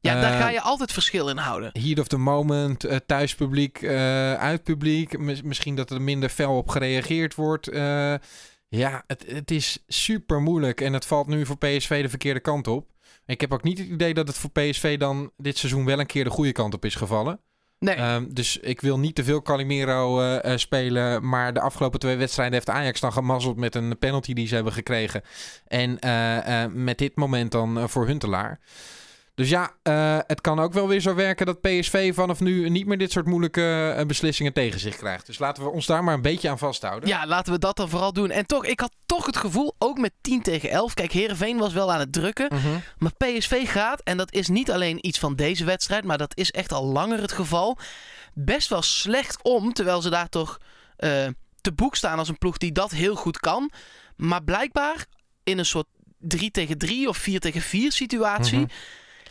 Ja, 0.00 0.20
daar 0.20 0.32
eh, 0.32 0.38
ga 0.40 0.48
je 0.50 0.60
altijd 0.60 0.92
verschil 0.92 1.28
in 1.28 1.36
houden. 1.36 1.70
heat 1.82 1.98
of 1.98 2.06
the 2.06 2.16
moment, 2.18 2.84
eh, 2.84 2.96
thuispubliek, 3.06 3.82
eh 3.82 4.34
uitpubliek. 4.34 5.18
Mis- 5.18 5.42
misschien 5.42 5.74
dat 5.74 5.90
er 5.90 6.02
minder 6.02 6.28
fel 6.28 6.56
op 6.56 6.68
gereageerd 6.68 7.34
wordt. 7.34 7.68
Ja, 8.68 9.04
het, 9.06 9.24
het 9.26 9.50
is 9.50 9.84
super 9.86 10.40
moeilijk 10.40 10.80
en 10.80 10.92
het 10.92 11.06
valt 11.06 11.26
nu 11.26 11.46
voor 11.46 11.58
PSV 11.58 12.02
de 12.02 12.08
verkeerde 12.08 12.40
kant 12.40 12.66
op. 12.66 12.90
Ik 13.26 13.40
heb 13.40 13.52
ook 13.52 13.62
niet 13.62 13.78
het 13.78 13.88
idee 13.88 14.14
dat 14.14 14.28
het 14.28 14.38
voor 14.38 14.50
PSV 14.50 14.98
dan 14.98 15.30
dit 15.36 15.58
seizoen 15.58 15.84
wel 15.84 16.00
een 16.00 16.06
keer 16.06 16.24
de 16.24 16.30
goede 16.30 16.52
kant 16.52 16.74
op 16.74 16.84
is 16.84 16.94
gevallen. 16.94 17.40
Nee, 17.78 17.94
Ehm, 17.94 18.24
dus 18.28 18.56
ik 18.58 18.80
wil 18.80 18.98
niet 18.98 19.14
te 19.14 19.24
veel 19.24 19.42
Calimero 19.42 20.20
eh, 20.20 20.52
eh, 20.52 20.58
spelen. 20.58 21.28
Maar 21.28 21.52
de 21.52 21.60
afgelopen 21.60 22.00
twee 22.00 22.16
wedstrijden 22.16 22.54
heeft 22.54 22.70
Ajax 22.70 23.00
dan 23.00 23.12
gemazzeld 23.12 23.56
met 23.56 23.74
een 23.74 23.98
penalty 23.98 24.32
die 24.32 24.46
ze 24.46 24.54
hebben 24.54 24.72
gekregen. 24.72 25.22
En 25.66 25.98
eh, 25.98 26.64
met 26.72 26.98
dit 26.98 27.16
moment 27.16 27.52
dan 27.52 27.88
voor 27.88 28.06
Huntelaar. 28.06 28.60
Dus 29.38 29.48
ja, 29.48 29.72
eh, 29.82 30.18
het 30.26 30.40
kan 30.40 30.60
ook 30.60 30.72
wel 30.72 30.88
weer 30.88 31.00
zo 31.00 31.14
werken 31.14 31.46
dat 31.46 31.60
PSV 31.60 32.14
vanaf 32.14 32.40
nu 32.40 32.68
niet 32.68 32.86
meer 32.86 32.98
dit 32.98 33.12
soort 33.12 33.26
moeilijke 33.26 33.94
eh, 33.96 34.06
beslissingen 34.06 34.52
tegen 34.52 34.80
zich 34.80 34.96
krijgt. 34.96 35.26
Dus 35.26 35.38
laten 35.38 35.62
we 35.62 35.70
ons 35.70 35.86
daar 35.86 36.04
maar 36.04 36.14
een 36.14 36.22
beetje 36.22 36.48
aan 36.48 36.58
vasthouden. 36.58 37.08
ja, 37.08 37.26
laten 37.26 37.52
we 37.52 37.58
dat 37.58 37.76
dan 37.76 37.88
vooral 37.88 38.12
doen. 38.12 38.30
En 38.30 38.46
toch, 38.46 38.64
ik 38.64 38.80
had 38.80 38.92
toch 39.06 39.26
het 39.26 39.36
gevoel, 39.36 39.74
ook 39.78 39.98
met 39.98 40.12
10 40.20 40.42
tegen 40.42 40.70
11. 40.70 40.94
Kijk, 40.94 41.12
Herenveen 41.12 41.58
was 41.58 41.72
wel 41.72 41.92
aan 41.92 41.98
het 41.98 42.12
drukken. 42.12 42.48
Mhm. 42.54 42.78
Maar 42.96 43.12
PSV 43.16 43.68
gaat, 43.68 44.00
en 44.00 44.16
dat 44.16 44.32
is 44.32 44.48
niet 44.48 44.70
alleen 44.70 45.06
iets 45.06 45.18
van 45.18 45.34
deze 45.34 45.64
wedstrijd, 45.64 46.04
maar 46.04 46.18
dat 46.18 46.36
is 46.36 46.50
echt 46.50 46.72
al 46.72 46.84
langer 46.84 47.20
het 47.20 47.32
geval, 47.32 47.78
best 48.34 48.68
wel 48.68 48.82
slecht 48.82 49.42
om, 49.42 49.72
terwijl 49.72 50.02
ze 50.02 50.10
daar 50.10 50.28
toch 50.28 50.58
eh, 50.96 51.26
te 51.60 51.72
boek 51.72 51.96
staan 51.96 52.18
als 52.18 52.28
een 52.28 52.38
ploeg 52.38 52.56
die 52.56 52.72
dat 52.72 52.90
heel 52.90 53.14
goed 53.14 53.38
kan. 53.38 53.70
Maar 54.16 54.42
blijkbaar 54.42 55.06
in 55.44 55.58
een 55.58 55.66
soort 55.66 55.86
3 56.18 56.50
tegen 56.50 56.78
3 56.78 57.08
of 57.08 57.16
4 57.16 57.40
tegen 57.40 57.60
4 57.60 57.92
situatie. 57.92 58.58
Mhm. 58.58 58.68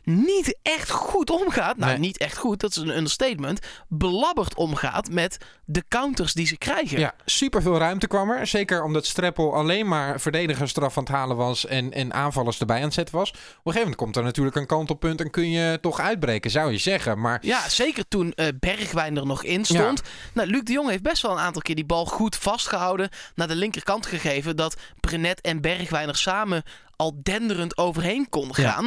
Niet 0.09 0.57
echt 0.61 0.89
goed 0.89 1.29
omgaat. 1.29 1.77
Nou, 1.77 1.91
Nee. 1.91 1.99
niet 1.99 2.17
echt 2.17 2.37
goed, 2.37 2.59
dat 2.59 2.69
is 2.69 2.77
een 2.77 2.97
understatement. 2.97 3.59
Belabberd 3.87 4.55
omgaat 4.55 5.09
met 5.09 5.37
de 5.65 5.83
counters 5.87 6.33
die 6.33 6.47
ze 6.47 6.57
krijgen. 6.57 6.99
Ja, 6.99 7.13
super 7.25 7.61
veel 7.61 7.77
ruimte 7.77 8.07
kwam 8.07 8.29
er. 8.29 8.47
Zeker 8.47 8.83
omdat 8.83 9.05
Streppel 9.05 9.53
alleen 9.55 9.87
maar 9.87 10.19
verdedigerstraf 10.19 10.97
aan 10.97 11.03
het 11.03 11.11
halen 11.11 11.35
was 11.37 11.65
en, 11.65 11.91
en 11.93 12.13
aanvallers 12.13 12.59
erbij 12.59 12.77
aan 12.77 12.83
het 12.83 12.93
zetten 12.93 13.15
was. 13.15 13.29
Op 13.29 13.35
een 13.37 13.43
gegeven 13.53 13.79
moment 13.79 13.95
komt 13.95 14.15
er 14.15 14.23
natuurlijk 14.23 14.55
een 14.55 14.65
kantelpunt 14.65 15.21
en 15.21 15.29
kun 15.29 15.49
je 15.51 15.77
toch 15.81 15.99
uitbreken, 15.99 16.51
zou 16.51 16.71
je 16.71 16.77
zeggen. 16.77 17.19
Maar 17.19 17.39
Ja, 17.41 17.69
zeker 17.69 18.07
toen 18.07 18.33
eh, 18.33 18.47
Bergwijn 18.59 19.17
er 19.17 19.25
nog 19.25 19.43
in 19.43 19.65
stond. 19.65 20.01
Nou, 20.33 20.47
Luc 20.49 20.61
de 20.63 20.71
Jong 20.71 20.89
heeft 20.89 21.03
best 21.03 21.21
wel 21.21 21.31
een 21.31 21.37
aantal 21.37 21.61
keer 21.61 21.75
die 21.75 21.85
bal 21.85 22.05
goed 22.05 22.35
vastgehouden. 22.35 23.09
Naar 23.35 23.47
de 23.47 23.55
linkerkant 23.55 24.05
gegeven. 24.05 24.55
Dat 24.55 24.75
Brenet 24.99 25.41
en 25.41 25.61
Bergwijn 25.61 26.07
er 26.07 26.15
samen 26.17 26.63
al 26.95 27.19
denderend 27.23 27.77
overheen 27.77 28.29
konden 28.29 28.61
Ja. 28.63 28.81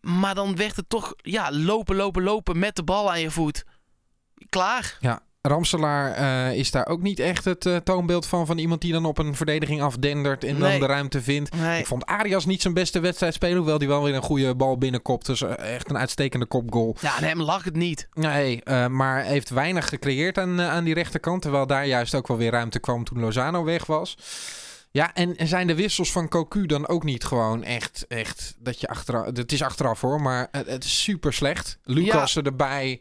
Maar 0.00 0.34
dan 0.34 0.56
werd 0.56 0.76
het 0.76 0.88
toch 0.88 1.14
ja, 1.16 1.52
lopen, 1.52 1.96
lopen, 1.96 2.22
lopen 2.22 2.58
met 2.58 2.76
de 2.76 2.82
bal 2.82 3.10
aan 3.10 3.20
je 3.20 3.30
voet. 3.30 3.64
Klaar. 4.48 4.96
ja, 5.00 5.22
Ramselaar 5.42 6.12
eh, 6.12 6.56
is 6.58 6.70
daar 6.70 6.86
ook 6.86 7.02
niet 7.02 7.18
echt 7.18 7.44
het 7.44 7.66
eh, 7.66 7.76
toonbeeld 7.76 8.26
van. 8.26 8.46
Van 8.46 8.58
iemand 8.58 8.80
die 8.80 8.92
dan 8.92 9.04
op 9.04 9.18
een 9.18 9.34
verdediging 9.34 9.82
afdendert 9.82 10.44
en 10.44 10.58
Nee. 10.58 10.70
dan 10.70 10.80
de 10.80 10.86
ruimte 10.94 11.22
vindt. 11.22 11.54
Nee. 11.56 11.78
Ik 11.78 11.86
vond 11.86 12.06
Arias 12.06 12.46
niet 12.46 12.62
zijn 12.62 12.74
beste 12.74 13.00
wedstrijd 13.00 13.34
spelen. 13.34 13.56
Hoewel 13.56 13.78
hij 13.78 13.86
wel 13.88 14.02
weer 14.02 14.14
een 14.14 14.22
goede 14.22 14.54
bal 14.54 14.78
binnenkopt. 14.78 15.26
Dus 15.26 15.42
eh, 15.42 15.74
echt 15.74 15.90
een 15.90 15.98
uitstekende 15.98 16.46
kopgoal. 16.46 16.96
Ja, 17.00 17.16
aan 17.16 17.22
hem 17.22 17.42
lag 17.42 17.64
het 17.64 17.76
niet. 17.76 18.08
Nee, 18.14 18.62
maar 18.88 19.22
heeft 19.22 19.48
weinig 19.50 19.88
gecreëerd 19.88 20.38
aan, 20.38 20.60
aan 20.60 20.84
die 20.84 20.94
rechterkant. 20.94 21.42
Terwijl 21.42 21.66
daar 21.66 21.86
juist 21.86 22.14
ook 22.14 22.28
wel 22.28 22.36
weer 22.36 22.50
ruimte 22.50 22.78
kwam 22.78 23.04
toen 23.04 23.20
Lozano 23.20 23.64
weg 23.64 23.86
was. 23.86 24.16
Ja, 24.92 25.14
en 25.14 25.48
zijn 25.48 25.66
de 25.66 25.74
wissels 25.74 26.12
van 26.12 26.28
Cocu 26.28 26.66
dan 26.66 26.88
ook 26.88 27.04
niet 27.04 27.24
gewoon 27.24 27.62
echt, 27.62 28.06
echt 28.08 28.54
dat 28.58 28.80
je 28.80 28.88
achteraf... 28.88 29.26
Het 29.26 29.52
is 29.52 29.62
achteraf 29.62 30.00
hoor, 30.00 30.20
maar 30.20 30.48
het, 30.50 30.66
het 30.66 30.84
is 30.84 31.02
super 31.02 31.32
slecht. 31.32 31.78
Lucas 31.82 32.36
erbij. 32.36 33.00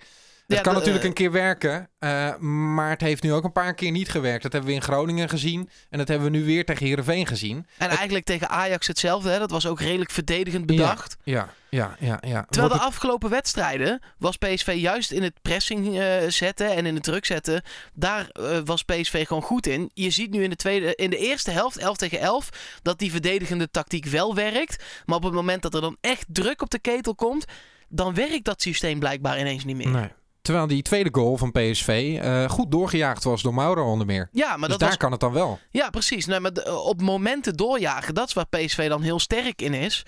Het 0.50 0.58
Ja, 0.58 0.64
kan 0.64 0.74
natuurlijk 0.74 1.04
een 1.04 1.14
keer 1.14 1.32
werken, 1.32 1.90
eh, 2.00 2.38
maar 2.38 2.90
het 2.90 3.02
heeft 3.02 3.24
nu 3.24 3.34
ook 3.34 3.44
een 3.44 3.52
paar 3.52 3.74
keer 3.74 3.92
niet 3.92 4.10
gewerkt. 4.10 4.44
Dat 4.44 4.52
hebben 4.52 4.70
we 4.70 4.76
in 4.76 4.82
Groningen 4.82 5.30
gezien 5.30 5.70
en 5.90 5.98
dat 5.98 6.08
hebben 6.08 6.32
we 6.32 6.38
nu 6.38 6.46
weer 6.46 6.66
tegen 6.66 6.86
Heerenveen 6.86 7.28
gezien. 7.28 7.68
En 7.78 7.90
eigenlijk 7.90 8.26
tegen 8.26 8.50
Ajax 8.50 8.88
hetzelfde. 8.88 9.30
Hè? 9.30 9.40
Dat 9.40 9.52
was 9.52 9.66
ook 9.66 9.80
redelijk 9.80 10.12
verdedigend 10.12 10.66
bedacht. 10.66 11.18
Ja, 11.24 11.54
ja, 11.70 11.96
ja. 12.00 12.18
ja. 12.22 12.46
Terwijl 12.50 12.68
Wordt 12.68 12.74
de 12.74 12.90
afgelopen 12.90 13.30
wedstrijden 13.30 14.02
was 14.18 14.38
PSV 14.38 14.74
juist 14.78 15.12
in 15.12 15.24
het 15.24 15.42
pressing 15.42 16.00
eh, 16.00 16.28
zetten 16.28 16.76
en 16.76 16.86
in 16.86 16.94
het 16.96 17.04
druk 17.04 17.26
zetten. 17.26 17.64
Daar 17.94 18.30
eh, 18.30 18.58
was 18.66 18.84
PSV 18.84 19.28
gewoon 19.28 19.44
goed 19.44 19.68
in. 19.68 19.92
Je 19.94 20.10
ziet 20.10 20.32
nu 20.32 20.44
in 20.44 20.50
de, 20.50 20.56
tweede, 20.56 20.96
in 20.96 21.10
de 21.10 21.18
eerste 21.18 21.52
helft, 21.52 21.78
11 21.78 21.98
tegen 21.98 22.20
11, 22.20 22.50
dat 22.82 23.00
die 23.00 23.12
verdedigende 23.12 23.72
tactiek 23.72 24.06
wel 24.06 24.36
werkt. 24.36 24.84
Maar 25.06 25.18
op 25.18 25.24
het 25.24 25.34
moment 25.34 25.62
dat 25.62 25.74
er 25.74 25.82
dan 25.82 25.98
echt 26.02 26.26
druk 26.28 26.62
op 26.62 26.70
de 26.70 26.80
ketel 26.80 27.16
komt, 27.16 27.46
dan 27.90 28.14
werkt 28.14 28.46
dat 28.46 28.62
systeem 28.62 29.00
blijkbaar 29.00 29.40
ineens 29.40 29.66
niet 29.66 29.76
meer. 29.76 29.90
Nee. 29.90 30.10
Terwijl 30.50 30.70
die 30.70 30.82
tweede 30.82 31.10
goal 31.12 31.38
van 31.38 31.52
PSV 31.52 32.20
eh, 32.22 32.50
goed 32.50 32.72
doorgejaagd 32.72 33.24
was 33.24 33.42
door 33.42 33.54
Mauro 33.54 33.92
onder 33.92 34.06
meer. 34.06 34.30
Ja, 34.32 34.48
maar 34.48 34.60
dus 34.60 34.68
dat 34.70 34.80
daar 34.80 34.88
was 34.88 34.98
kan 34.98 35.12
het 35.12 35.20
dan 35.20 35.34
wel. 35.34 35.60
Ja, 35.72 35.90
precies. 35.90 36.26
Nee, 36.26 36.40
maar 36.40 36.52
op 36.84 37.02
momenten 37.02 37.54
doorjagen, 37.54 38.14
dat 38.14 38.28
is 38.28 38.34
waar 38.34 38.48
PSV 38.48 38.88
dan 38.88 39.02
heel 39.02 39.20
sterk 39.20 39.62
in 39.62 39.74
is. 39.74 40.06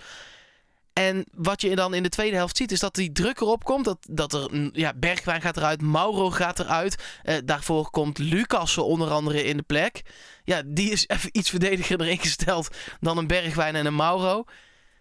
En 0.94 1.26
wat 1.34 1.62
je 1.62 1.76
dan 1.76 1.94
in 1.94 2.04
de 2.04 2.10
tweede 2.10 2.36
helft 2.36 2.58
ziet, 2.58 2.72
is 2.72 2.80
dat 2.80 2.96
die 2.96 3.12
druk 3.12 3.40
erop 3.40 3.64
komt. 3.64 3.86
Dat, 3.86 3.98
dat 4.10 4.34
er, 4.34 4.70
ja, 4.74 4.94
Bergwijn 4.96 5.42
gaat 5.42 5.58
eruit, 5.58 5.82
Mauro 5.82 6.30
gaat 6.30 6.60
eruit. 6.60 7.04
Eh, 7.24 7.36
daarvoor 7.46 7.90
komt 7.90 8.18
Lucas 8.18 8.78
onder 8.78 9.10
andere 9.10 9.44
in 9.44 9.58
de 9.58 9.64
plek. 9.64 10.02
Ja, 10.44 10.62
die 10.66 10.92
is 10.92 11.08
even 11.08 11.30
iets 11.32 11.50
verdedigerder 11.50 12.08
ingesteld 12.08 12.68
dan 13.00 13.18
een 13.18 13.28
Bergwijn 13.28 13.76
en 13.76 13.86
een 13.86 13.96
Mauro. 13.96 14.44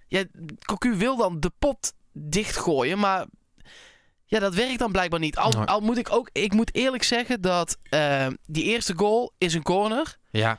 Ja, 0.08 0.24
Cocu 0.64 0.94
wil 0.96 1.16
dan 1.16 1.40
de 1.40 1.52
pot 1.58 1.92
dichtgooien, 2.12 2.98
maar 2.98 3.26
ja, 4.30 4.38
dat 4.38 4.54
werkt 4.54 4.78
dan 4.78 4.92
blijkbaar 4.92 5.20
niet. 5.20 5.36
Al, 5.36 5.80
moet 5.80 5.98
ik 5.98 6.12
ook, 6.12 6.30
ik 6.32 6.52
moet 6.52 6.74
eerlijk 6.74 7.02
zeggen 7.02 7.40
dat 7.40 7.76
eh, 7.88 8.26
die 8.46 8.64
eerste 8.64 8.92
goal 8.96 9.32
is 9.38 9.54
een 9.54 9.62
corner. 9.62 10.16
Ja. 10.30 10.58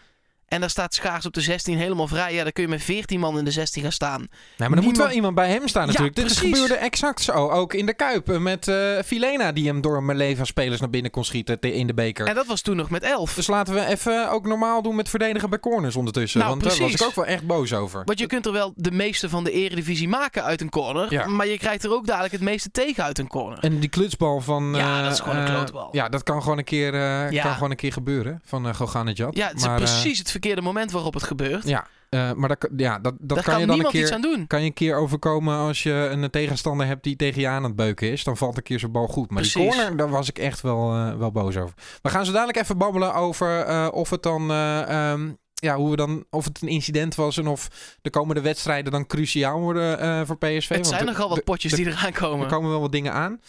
En 0.51 0.59
daar 0.59 0.69
staat 0.69 0.93
Schaars 0.93 1.25
op 1.25 1.33
de 1.33 1.41
16 1.41 1.77
helemaal 1.77 2.07
vrij. 2.07 2.33
Ja, 2.33 2.43
dan 2.43 2.51
kun 2.51 2.63
je 2.63 2.69
met 2.69 2.83
14 2.83 3.19
man 3.19 3.37
in 3.37 3.45
de 3.45 3.51
16 3.51 3.81
gaan 3.81 3.91
staan. 3.91 4.19
Nee, 4.57 4.69
maar 4.69 4.77
er 4.77 4.83
moet 4.83 4.97
wel 4.97 5.09
iemand 5.09 5.35
bij 5.35 5.49
hem 5.49 5.67
staan 5.67 5.87
natuurlijk. 5.87 6.15
Dit 6.15 6.25
is 6.25 6.33
precies. 6.33 6.53
gebeurde 6.59 6.75
exact 6.83 7.21
zo. 7.21 7.31
Ook 7.49 7.73
in 7.73 7.85
de 7.85 7.93
Kuip 7.93 8.29
eh, 8.29 8.37
met 8.37 8.67
eh 8.67 8.97
Filena 9.05 9.51
die 9.51 9.67
hem 9.67 9.81
door 9.81 10.03
van 10.35 10.45
spelers 10.45 10.79
naar 10.79 10.89
binnen 10.89 11.11
kon 11.11 11.23
schieten 11.25 11.59
te- 11.59 11.73
in 11.73 11.87
de 11.87 11.93
beker. 11.93 12.27
En 12.27 12.35
dat 12.35 12.45
was 12.45 12.61
toen 12.61 12.75
nog 12.75 12.89
met 12.89 13.03
11. 13.03 13.33
Dus 13.33 13.47
laten 13.47 13.73
we 13.73 13.85
even 13.85 14.31
ook 14.31 14.45
normaal 14.47 14.81
doen 14.81 14.95
met 14.95 15.09
verdedigen 15.09 15.49
bij 15.49 15.59
corners 15.59 15.95
ondertussen. 15.95 16.39
Nou, 16.39 16.51
want 16.51 16.61
daar 16.63 16.71
was 16.71 16.79
precies. 16.79 17.01
ik 17.01 17.07
ook 17.07 17.15
wel 17.15 17.25
echt 17.25 17.47
boos 17.47 17.73
over. 17.73 18.01
Want 18.05 18.19
je 18.19 18.27
kunt 18.27 18.45
er 18.45 18.51
wel 18.51 18.73
de 18.75 18.91
meeste 18.91 19.29
van 19.29 19.43
de 19.43 19.51
eredivisie 19.51 20.07
maken 20.07 20.43
uit 20.43 20.61
een 20.61 20.69
corner. 20.69 21.13
Ja. 21.13 21.27
Maar 21.27 21.47
je 21.47 21.57
krijgt 21.57 21.83
er 21.83 21.91
ook 21.93 22.07
dadelijk 22.07 22.33
het 22.33 22.41
meeste 22.41 22.71
tegen 22.71 23.03
uit 23.03 23.19
een 23.19 23.27
corner. 23.27 23.59
En 23.59 23.79
die 23.79 23.89
klutsbal 23.89 24.41
van... 24.41 24.73
Ja, 24.75 24.97
eh, 24.97 25.03
dat 25.03 25.11
is 25.13 25.19
gewoon 25.19 25.35
een 25.37 25.47
eh, 25.47 25.53
klootbal. 25.53 25.89
ja, 25.91 26.09
dat 26.09 26.23
kan 26.23 26.41
gewoon 26.41 26.57
een 26.57 26.63
keer, 26.63 26.93
eh, 26.93 27.31
Ja. 27.31 27.43
kan 27.43 27.53
gewoon 27.53 27.69
een 27.71 27.75
keer 27.75 27.93
gebeuren 27.93 28.41
van 28.45 28.67
uh, 28.67 28.73
Goganejad. 28.73 29.35
ja, 29.35 29.47
het 29.47 29.57
is 29.57 29.63
Maar, 29.65 29.71
eh, 29.71 29.83
precies 29.83 30.19
het 30.19 30.31
verkeerde 30.41 30.61
moment 30.61 30.91
waarop 30.91 31.13
het 31.13 31.23
gebeurt. 31.23 31.67
ja, 31.67 31.87
eh, 32.11 32.31
maar 32.33 32.49
dat, 32.49 32.69
ja, 32.77 32.99
dat, 32.99 33.13
dat 33.19 33.37
Daar 33.37 33.43
kan, 33.43 33.59
je 33.59 33.65
dan 33.65 33.79
een 33.79 33.91
keer... 33.91 34.01
iets 34.01 34.11
aan 34.11 34.21
doen. 34.21 34.47
kan 34.47 34.59
je 34.59 34.65
een 34.65 34.73
keer 34.73 34.95
overkomen 34.95 35.57
als 35.57 35.83
je 35.83 35.91
een 35.91 36.29
tegenstander 36.29 36.87
hebt 36.87 37.03
die 37.03 37.15
tegen 37.15 37.41
je 37.41 37.47
aan 37.47 37.63
het 37.63 37.75
beuken 37.75 38.11
is. 38.11 38.23
Dan 38.23 38.37
valt 38.37 38.57
een 38.57 38.63
keer 38.63 38.79
zijn 38.79 38.91
bal 38.91 39.07
goed. 39.07 39.31
Maar 39.31 39.43
die 39.43 39.51
corner, 39.51 39.97
daar 39.97 40.09
was 40.09 40.29
ik 40.29 40.37
echt 40.37 40.61
wel, 40.61 40.93
eh, 40.93 41.17
wel 41.17 41.31
boos 41.31 41.57
over. 41.57 41.75
We 42.01 42.09
gaan 42.09 42.25
zo 42.25 42.31
dadelijk 42.31 42.57
even 42.57 42.77
babbelen 42.77 43.13
over 43.13 43.59
eh, 43.59 43.87
of 43.91 44.09
het 44.09 44.23
dan... 44.23 44.51
eh, 44.51 45.11
ehm, 45.11 45.31
ja, 45.53 45.75
hoe 45.75 45.89
we 45.89 45.95
dan, 45.95 46.25
of 46.29 46.45
het 46.45 46.61
een 46.61 46.67
incident 46.67 47.15
was 47.15 47.37
en 47.37 47.47
of 47.47 47.67
de 48.01 48.09
komende 48.09 48.41
wedstrijden 48.41 48.91
dan 48.91 49.07
cruciaal 49.07 49.59
worden 49.59 50.27
voor 50.27 50.37
PSV. 50.37 50.69
Het 50.69 50.87
zijn 50.87 51.05
nogal 51.05 51.29
wat 51.29 51.43
potjes 51.43 51.73
die 51.73 51.85
eraan 51.85 52.11
komen. 52.11 52.45
Er 52.45 52.51
komen 52.51 52.69
wel 52.69 52.81
wat 52.81 52.91
dingen 52.91 53.13
aan. 53.13 53.39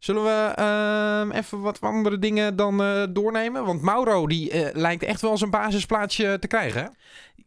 Zullen 0.00 0.22
we 0.24 0.52
ehm, 0.56 1.30
even 1.30 1.60
wat 1.60 1.80
andere 1.80 2.18
dingen 2.18 2.56
dan 2.56 2.82
eh, 2.82 3.02
doornemen? 3.10 3.64
Want 3.64 3.82
Mauro 3.82 4.26
die 4.26 4.50
eh, 4.50 4.74
lijkt 4.74 5.02
echt 5.02 5.20
wel 5.20 5.36
zijn 5.38 5.50
basisplaatsje 5.50 6.36
te 6.40 6.46
krijgen. 6.46 6.82
Hè? 6.82 6.88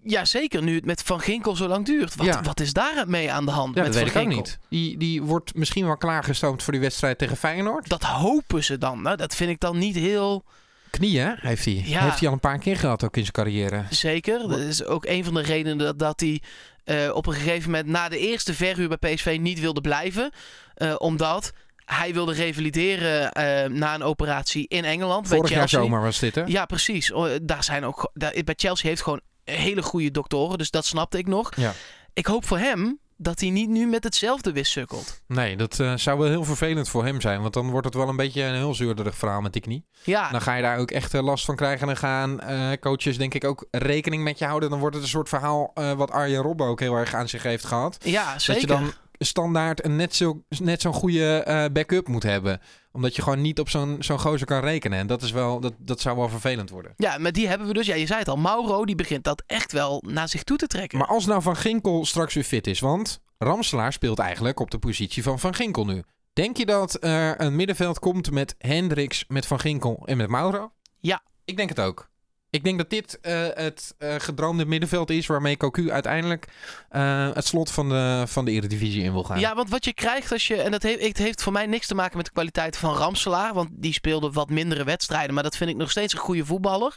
Ja, 0.03 0.25
zeker 0.25 0.63
nu 0.63 0.75
het 0.75 0.85
met 0.85 1.01
Van 1.01 1.19
Ginkel 1.19 1.55
zo 1.55 1.67
lang 1.67 1.85
duurt. 1.85 2.15
Wat, 2.15 2.25
Ja. 2.25 2.41
wat 2.41 2.59
is 2.59 2.73
daar 2.73 3.03
mee 3.07 3.31
aan 3.31 3.45
de 3.45 3.51
hand 3.51 3.75
Ja, 3.75 3.81
met 3.83 3.93
dat 3.93 4.01
Van 4.09 4.11
weet 4.13 4.31
ik 4.31 4.35
niet. 4.37 4.59
Die, 4.69 4.97
die 4.97 5.21
wordt 5.23 5.55
misschien 5.55 5.85
wel 5.85 5.97
klaargestoomd 5.97 6.63
voor 6.63 6.73
die 6.73 6.81
wedstrijd 6.81 7.17
tegen 7.17 7.37
Feyenoord. 7.37 7.89
Dat 7.89 8.03
hopen 8.03 8.63
ze 8.63 8.77
dan. 8.77 9.01
Nou, 9.01 9.17
dat 9.17 9.35
vind 9.35 9.49
ik 9.49 9.59
dan 9.59 9.77
niet 9.77 9.95
heel 9.95 10.43
Knieën 10.89 11.35
heeft 11.39 11.65
hij. 11.65 11.83
Ja. 11.85 12.03
Heeft 12.03 12.19
hij 12.19 12.27
al 12.27 12.33
een 12.33 12.39
paar 12.39 12.57
keer 12.59 12.77
gehad 12.77 13.03
ook 13.03 13.15
in 13.15 13.21
zijn 13.21 13.33
carrière. 13.33 13.83
zeker. 13.89 14.47
Dat 14.47 14.59
is 14.59 14.83
ook 14.85 15.05
een 15.05 15.23
van 15.23 15.33
de 15.33 15.41
redenen 15.41 15.77
dat, 15.77 15.99
dat 15.99 16.19
hij 16.19 16.41
eh, 16.83 17.15
op 17.15 17.27
een 17.27 17.33
gegeven 17.33 17.71
moment 17.71 17.89
na 17.89 18.09
de 18.09 18.17
eerste 18.17 18.53
verhuur 18.53 18.97
bij 18.97 19.13
PSV 19.13 19.37
niet 19.41 19.59
wilde 19.59 19.81
blijven. 19.81 20.31
Eh, 20.75 20.95
omdat 20.97 21.53
hij 21.85 22.13
wilde 22.13 22.33
revalideren 22.33 23.31
eh, 23.31 23.69
na 23.69 23.93
een 23.93 24.03
operatie 24.03 24.67
in 24.67 24.83
Engeland. 24.85 25.27
Vorig 25.27 25.41
bij 25.41 25.51
jaar 25.51 25.59
Chelsea. 25.67 25.79
zomer 25.79 26.01
was 26.01 26.19
dit 26.19 26.35
hè? 26.35 26.43
Ja, 26.45 26.65
precies. 26.65 27.11
Oh, 27.11 27.29
Daar 27.41 27.63
zijn 27.63 27.85
ook, 27.85 28.11
daar, 28.13 28.33
bij 28.43 28.53
Chelsea 28.57 28.89
heeft 28.89 29.01
gewoon 29.01 29.21
hele 29.43 29.81
goede 29.81 30.11
doktoren. 30.11 30.57
Dus 30.57 30.69
dat 30.71 30.85
snapte 30.85 31.17
ik 31.17 31.27
nog. 31.27 31.55
Ja. 31.55 31.73
Ik 32.13 32.25
hoop 32.25 32.45
voor 32.47 32.57
hem 32.57 32.99
dat 33.17 33.39
hij 33.39 33.49
niet 33.49 33.69
nu 33.69 33.85
met 33.87 34.03
hetzelfde 34.03 34.51
wissukkelt. 34.51 35.21
Nee, 35.27 35.57
dat 35.57 35.79
eh, 35.79 35.93
zou 35.95 36.19
wel 36.19 36.27
heel 36.29 36.43
vervelend 36.43 36.89
voor 36.89 37.05
hem 37.05 37.21
zijn. 37.21 37.41
Want 37.41 37.53
dan 37.53 37.69
wordt 37.69 37.85
het 37.85 37.95
wel 37.95 38.09
een 38.09 38.15
beetje 38.15 38.43
een 38.43 38.55
heel 38.55 38.73
zeurderig 38.73 39.15
verhaal 39.17 39.41
met 39.41 39.53
die 39.53 39.61
knie. 39.61 39.85
Ja, 40.03 40.31
Dan 40.31 40.41
ga 40.41 40.55
je 40.55 40.61
daar 40.61 40.77
ook 40.77 40.91
echt 40.91 41.13
eh, 41.13 41.23
last 41.23 41.45
van 41.45 41.55
krijgen. 41.55 41.79
En 41.81 41.87
dan 41.87 41.97
gaan 41.97 42.39
coaches 42.79 43.17
denk 43.17 43.33
ik 43.33 43.43
ook 43.43 43.67
rekening 43.71 44.23
met 44.23 44.39
je 44.39 44.45
houden. 44.45 44.69
Dan 44.69 44.79
wordt 44.79 44.95
het 44.95 45.03
een 45.03 45.09
soort 45.09 45.29
verhaal 45.29 45.71
wat 45.73 46.11
Arjen 46.11 46.41
Robben 46.41 46.67
ook 46.67 46.79
heel 46.79 46.95
erg 46.95 47.13
aan 47.13 47.29
zich 47.29 47.43
heeft 47.43 47.65
gehad. 47.65 47.97
ja 48.03 48.39
zeker. 48.39 48.67
Dat 48.67 48.79
je 48.79 48.83
dan 48.85 48.93
standaard 49.23 49.85
een 49.85 49.95
net, 49.95 50.15
zo, 50.15 50.43
net 50.59 50.81
zo'n 50.81 50.93
goede 50.93 51.43
eh, 51.43 51.65
backup 51.73 52.07
moet 52.07 52.23
hebben. 52.23 52.61
Omdat 52.91 53.15
je 53.15 53.21
gewoon 53.21 53.41
niet 53.41 53.59
op 53.59 53.69
zo'n 53.69 53.95
zo'n 53.99 54.19
gozer 54.19 54.47
kan 54.47 54.59
rekenen. 54.59 54.99
En 54.99 55.07
dat, 55.07 55.21
is 55.21 55.31
wel, 55.31 55.59
dat, 55.59 55.73
dat 55.77 55.99
zou 55.99 56.17
wel 56.17 56.29
vervelend 56.29 56.69
worden. 56.69 56.93
Ja, 56.97 57.17
maar 57.17 57.31
die 57.31 57.47
hebben 57.47 57.67
we 57.67 57.73
dus. 57.73 57.85
Ja, 57.85 57.95
je 57.95 58.05
zei 58.05 58.19
het 58.19 58.27
al. 58.27 58.37
Mauro 58.37 58.85
die 58.85 58.95
begint 58.95 59.23
dat 59.23 59.43
echt 59.45 59.71
wel 59.71 60.03
naar 60.07 60.29
zich 60.29 60.43
toe 60.43 60.57
te 60.57 60.67
trekken. 60.67 60.97
Maar 60.97 61.07
als 61.07 61.25
nou 61.25 61.41
Van 61.41 61.55
Ginkel 61.55 62.05
straks 62.05 62.33
weer 62.33 62.43
fit 62.43 62.67
is. 62.67 62.79
Want 62.79 63.21
Ramselaar 63.37 63.93
speelt 63.93 64.19
eigenlijk 64.19 64.59
op 64.59 64.71
de 64.71 64.79
positie 64.79 65.23
van 65.23 65.39
Van 65.39 65.53
Ginkel 65.53 65.85
nu. 65.85 66.03
Denk 66.33 66.57
je 66.57 66.65
dat 66.65 67.03
er 67.03 67.41
een 67.41 67.55
middenveld 67.55 67.99
komt 67.99 68.31
met 68.31 68.55
Hendricks, 68.57 69.25
met 69.27 69.45
Van 69.45 69.59
Ginkel 69.59 70.03
en 70.05 70.17
met 70.17 70.29
Mauro? 70.29 70.71
Ja. 70.99 71.23
Ik 71.45 71.57
denk 71.57 71.69
het 71.69 71.79
ook. 71.79 72.11
Ik 72.53 72.63
denk 72.63 72.77
dat 72.77 72.89
dit 72.89 73.19
eh, 73.21 73.47
het 73.53 73.95
eh, 73.97 74.15
gedroomde 74.17 74.65
middenveld 74.65 75.09
is 75.09 75.27
waarmee 75.27 75.57
Cocu 75.57 75.91
uiteindelijk 75.91 76.47
eh, 76.89 77.33
het 77.33 77.47
slot 77.47 77.71
van 77.71 77.89
de, 77.89 78.23
van 78.27 78.45
de 78.45 78.51
Eredivisie 78.51 79.03
in 79.03 79.11
wil 79.11 79.23
gaan. 79.23 79.39
Ja, 79.39 79.55
want 79.55 79.69
wat 79.69 79.85
je 79.85 79.93
krijgt 79.93 80.31
als 80.31 80.47
je. 80.47 80.55
En 80.61 80.71
dat 80.71 80.83
heeft, 80.83 81.01
het 81.07 81.17
heeft 81.17 81.43
voor 81.43 81.51
mij 81.53 81.65
niks 81.65 81.87
te 81.87 81.95
maken 81.95 82.17
met 82.17 82.25
de 82.25 82.31
kwaliteit 82.31 82.77
van 82.77 82.95
Ramselaar. 82.95 83.53
Want 83.53 83.69
die 83.71 83.93
speelde 83.93 84.31
wat 84.31 84.49
mindere 84.49 84.83
wedstrijden. 84.83 85.33
Maar 85.33 85.43
dat 85.43 85.57
vind 85.57 85.69
ik 85.69 85.75
nog 85.75 85.91
steeds 85.91 86.13
een 86.13 86.19
goede 86.19 86.45
voetballer. 86.45 86.95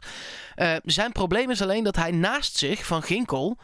Zijn 0.84 1.12
probleem 1.12 1.50
is 1.50 1.62
alleen 1.62 1.84
dat 1.84 1.96
hij 1.96 2.10
naast 2.10 2.56
zich, 2.56 2.86
van 2.86 3.02
Ginkel. 3.02 3.58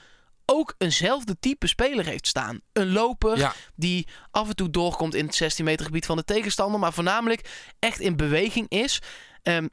ook 0.47 0.75
eenzelfde 0.79 1.37
type 1.41 1.67
speler 1.67 2.05
heeft 2.05 2.27
staan. 2.27 2.61
Een 2.73 2.93
loper 2.93 3.39
Ja. 3.39 3.55
die 3.75 4.07
af 4.31 4.49
en 4.49 4.57
toe 4.57 4.71
doorkomt 4.71 5.15
in 5.15 5.27
het 5.27 5.35
16 5.35 5.65
meter 5.65 5.85
gebied 5.87 6.07
van 6.07 6.17
de 6.17 6.25
tegenstander. 6.25 6.81
Maar 6.81 6.93
voornamelijk 6.93 7.49
echt 7.79 8.01
in 8.01 8.17
beweging 8.17 8.69
is. 8.69 9.03
Ehm, 9.43 9.67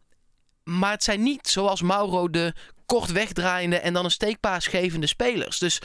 maar 0.78 0.92
het 0.92 1.04
zijn 1.04 1.24
niet 1.24 1.48
zoals 1.48 1.82
Mauro 1.82 2.30
de 2.30 2.54
kort 2.86 3.12
wegdraaiende 3.12 3.80
en 3.80 3.94
dan 3.94 4.06
een 4.06 4.12
steekpaas 4.12 4.68
gevende 4.68 5.08
spelers. 5.08 5.58
Dus 5.60 5.82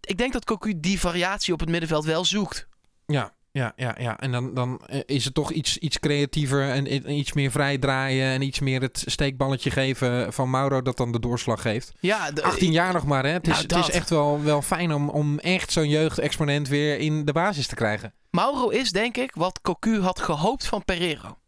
ik 0.00 0.18
denk 0.18 0.32
dat 0.32 0.44
Cocu 0.44 0.72
die 0.80 1.00
variatie 1.00 1.52
op 1.52 1.60
het 1.60 1.68
middenveld 1.68 2.04
wel 2.04 2.24
zoekt. 2.24 2.66
Ja, 3.06 3.34
ja, 3.52 3.72
ja, 3.76 3.94
ja. 3.98 4.18
En 4.18 4.32
dan, 4.32 4.54
dan 4.54 4.80
eh, 4.86 5.00
is 5.06 5.24
het 5.24 5.34
toch 5.34 5.52
iets, 5.52 5.76
iets 5.78 5.98
creatiever 5.98 6.70
en 6.70 7.10
iets 7.18 7.32
meer 7.32 7.50
vrij 7.50 7.78
draaien 7.78 8.26
en 8.32 8.42
iets 8.42 8.60
meer 8.60 8.80
het 8.80 9.02
steekballetje 9.06 9.70
geven 9.70 10.32
van 10.32 10.50
Mauro 10.50 10.82
dat 10.82 10.96
dan 10.96 11.12
de 11.12 11.20
doorslag 11.20 11.62
geeft. 11.62 11.92
Ja, 12.00 12.30
de- 12.30 12.42
18 12.42 12.72
jaar 12.72 12.92
nog 12.92 13.04
maar, 13.06 13.24
hè? 13.24 13.30
Het 13.30 13.46
is, 13.46 13.52
Nou, 13.52 13.62
het 13.80 13.88
is 13.88 13.94
echt 13.94 14.10
wel, 14.10 14.42
wel 14.42 14.62
fijn 14.62 14.92
om, 14.92 15.08
om 15.08 15.38
echt 15.38 15.72
zo'n 15.72 15.88
jeugdexponent 15.88 16.68
weer 16.68 16.98
in 16.98 17.24
de 17.24 17.32
basis 17.32 17.66
te 17.66 17.74
krijgen. 17.74 18.12
Mauro 18.30 18.68
is 18.68 18.90
denk 18.92 19.16
ik 19.16 19.34
wat 19.34 19.60
Cocu 19.60 20.00
had 20.00 20.20
gehoopt 20.20 20.66
van 20.66 20.84
Pereiro. 20.84 21.38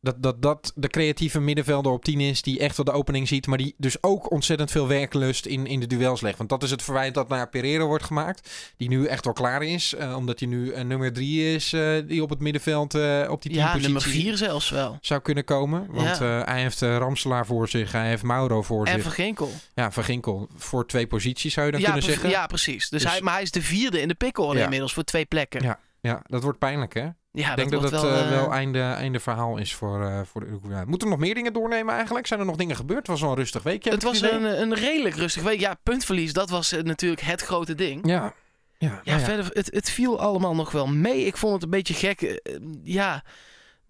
Dat, 0.00 0.22
dat 0.22 0.42
dat 0.42 0.72
de 0.74 0.88
creatieve 0.88 1.40
middenvelder 1.40 1.92
op 1.92 2.04
10 2.04 2.20
is 2.20 2.42
die 2.42 2.58
echt 2.58 2.76
wel 2.76 2.84
de 2.84 2.92
opening 2.92 3.28
ziet, 3.28 3.46
maar 3.46 3.58
die 3.58 3.74
dus 3.76 4.02
ook 4.02 4.30
ontzettend 4.30 4.70
veel 4.70 4.88
werklust 4.88 5.46
in, 5.46 5.66
in 5.66 5.80
de 5.80 5.86
duels 5.86 6.20
legt. 6.20 6.38
Want 6.38 6.50
dat 6.50 6.62
is 6.62 6.70
het 6.70 6.82
verwijt 6.82 7.14
dat 7.14 7.28
naar 7.28 7.48
Pereiro 7.48 7.86
wordt 7.86 8.04
gemaakt, 8.04 8.50
die 8.76 8.88
nu 8.88 9.06
echt 9.06 9.24
wel 9.24 9.32
klaar 9.34 9.62
is, 9.62 9.94
eh, 9.94 10.16
omdat 10.16 10.38
hij 10.38 10.48
nu 10.48 10.70
eh, 10.70 10.84
nummer 10.84 11.12
3 11.12 11.54
is 11.54 11.72
eh, 11.72 11.96
die 12.06 12.22
op 12.22 12.30
het 12.30 12.38
middenveld 12.40 12.94
op 13.28 13.42
die 13.42 13.52
10 13.52 13.60
Ja, 13.60 13.76
nummer 13.76 14.02
4 14.02 14.36
zelfs 14.36 14.70
wel. 14.70 14.98
zou 15.00 15.20
kunnen 15.20 15.44
komen. 15.44 15.86
Want 15.90 16.18
Ja. 16.18 16.42
hij 16.44 16.60
heeft 16.60 16.80
Ramselaar 16.80 17.46
voor 17.46 17.68
zich, 17.68 17.92
hij 17.92 18.08
heeft 18.08 18.22
Mauro 18.22 18.62
voor 18.62 18.86
En 18.86 18.92
zich. 18.92 19.02
Van 19.02 19.12
Ginkel. 19.12 19.50
Ja, 19.74 19.90
Van 19.92 20.04
Ginkel 20.04 20.48
voor 20.56 20.86
twee 20.86 21.06
posities 21.06 21.52
zou 21.54 21.66
je 21.66 21.72
dan 21.72 21.80
Ja, 21.80 21.86
kunnen 21.86 22.04
zeggen. 22.04 22.30
ja, 22.30 22.46
precies. 22.46 22.88
Dus 22.88 23.02
Dus- 23.02 23.10
hij, 23.12 23.20
maar 23.20 23.32
hij 23.34 23.42
is 23.42 23.50
de 23.50 23.62
vierde 23.62 24.00
in 24.00 24.08
de 24.08 24.14
pickorde 24.14 24.58
Ja. 24.58 24.64
inmiddels 24.64 24.92
voor 24.92 25.04
twee 25.04 25.24
plekken. 25.24 25.62
Ja. 25.62 25.78
Ja, 26.00 26.22
dat 26.26 26.42
wordt 26.42 26.58
pijnlijk 26.58 26.94
hè? 26.94 27.08
Ja, 27.30 27.50
Ik 27.50 27.56
denk 27.56 27.70
dat, 27.70 27.82
het 27.82 27.90
wel, 27.90 28.02
wel, 28.02 28.22
eh, 28.22 28.28
wel 28.30 28.52
einde, 28.52 28.80
einde 28.80 29.20
verhaal 29.20 29.56
is 29.56 29.74
voor, 29.74 30.04
eh 30.04 30.20
voor 30.24 30.40
de 30.40 30.46
Uruguayan. 30.46 30.88
Moeten 30.88 31.08
er 31.08 31.14
nog 31.14 31.22
meer 31.24 31.34
dingen 31.34 31.52
doornemen 31.52 31.94
eigenlijk? 31.94 32.26
Zijn 32.26 32.40
er 32.40 32.46
nog 32.46 32.56
dingen 32.56 32.76
gebeurd? 32.76 32.98
Het 32.98 33.06
was 33.08 33.20
wel 33.20 33.30
een 33.30 33.36
rustig 33.36 33.62
weekje. 33.62 33.90
Het 33.90 34.02
was 34.02 34.20
een, 34.20 34.60
een 34.60 34.74
redelijk 34.74 35.14
rustig 35.14 35.42
week. 35.42 35.60
Ja, 35.60 35.74
puntverlies, 35.82 36.32
dat 36.32 36.50
was 36.50 36.72
eh, 36.72 36.82
natuurlijk 36.82 37.20
het 37.20 37.40
grote 37.42 37.74
ding. 37.74 38.06
Ja. 38.06 38.34
Ja, 38.78 38.88
Ja, 38.88 39.00
nou 39.04 39.18
ja. 39.18 39.24
verder, 39.24 39.50
het, 39.52 39.68
het 39.74 39.90
viel 39.90 40.20
allemaal 40.20 40.54
nog 40.54 40.70
wel 40.70 40.86
mee. 40.86 41.24
Ik 41.24 41.36
vond 41.36 41.54
het 41.54 41.62
een 41.62 41.70
beetje 41.70 41.94
gek. 41.94 42.22
eh, 42.22 42.30
eh, 42.54 42.60
ja, 42.82 43.22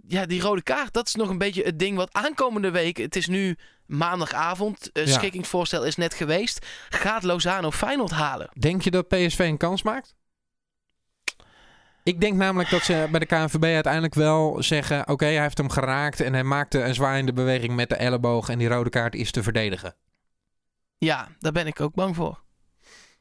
ja, 0.07 0.26
die 0.26 0.40
rode 0.40 0.62
kaart, 0.62 0.92
dat 0.92 1.07
is 1.07 1.14
nog 1.14 1.28
een 1.28 1.38
beetje 1.38 1.62
het 1.62 1.78
ding 1.78 1.97
wat 1.97 2.12
aankomende 2.12 2.71
week... 2.71 2.97
Het 2.97 3.16
is 3.16 3.26
nu 3.26 3.57
maandagavond, 3.87 4.90
eh 4.92 5.07
Ja. 5.07 5.12
schikkingsvoorstel 5.12 5.85
is 5.85 5.97
net 5.97 6.14
geweest. 6.14 6.66
Gaat 6.88 7.23
Lozano 7.23 7.71
Feyenoord 7.71 8.11
halen? 8.11 8.50
Denk 8.59 8.83
je 8.83 8.90
dat 8.90 9.09
PSV 9.09 9.38
een 9.38 9.57
kans 9.57 9.83
maakt? 9.83 10.14
Ik 12.09 12.21
denk 12.21 12.37
namelijk 12.37 12.71
dat 12.71 12.83
ze 12.83 13.09
bij 13.11 13.21
de 13.21 13.27
KNVB 13.27 13.65
uiteindelijk 13.65 14.15
wel 14.15 14.62
zeggen... 14.62 15.09
oké, 15.09 15.25
hij 15.25 15.43
heeft 15.43 15.59
hem 15.59 15.71
geraakt 15.71 16.21
en 16.21 16.33
hij 16.33 16.45
maakte 16.45 16.83
een 16.83 16.95
zwaaiende 16.95 17.33
beweging 17.33 17.77
met 17.77 17.88
de 17.88 17.95
elleboog... 17.95 18.49
en 18.49 18.59
die 18.59 18.69
rode 18.69 18.91
kaart 18.91 19.15
is 19.15 19.31
te 19.31 19.43
verdedigen. 19.43 19.95
Ja, 20.99 21.29
daar 21.38 21.53
ben 21.53 21.67
ik 21.67 21.81
ook 21.81 21.95
bang 21.95 22.17
voor. 22.17 22.43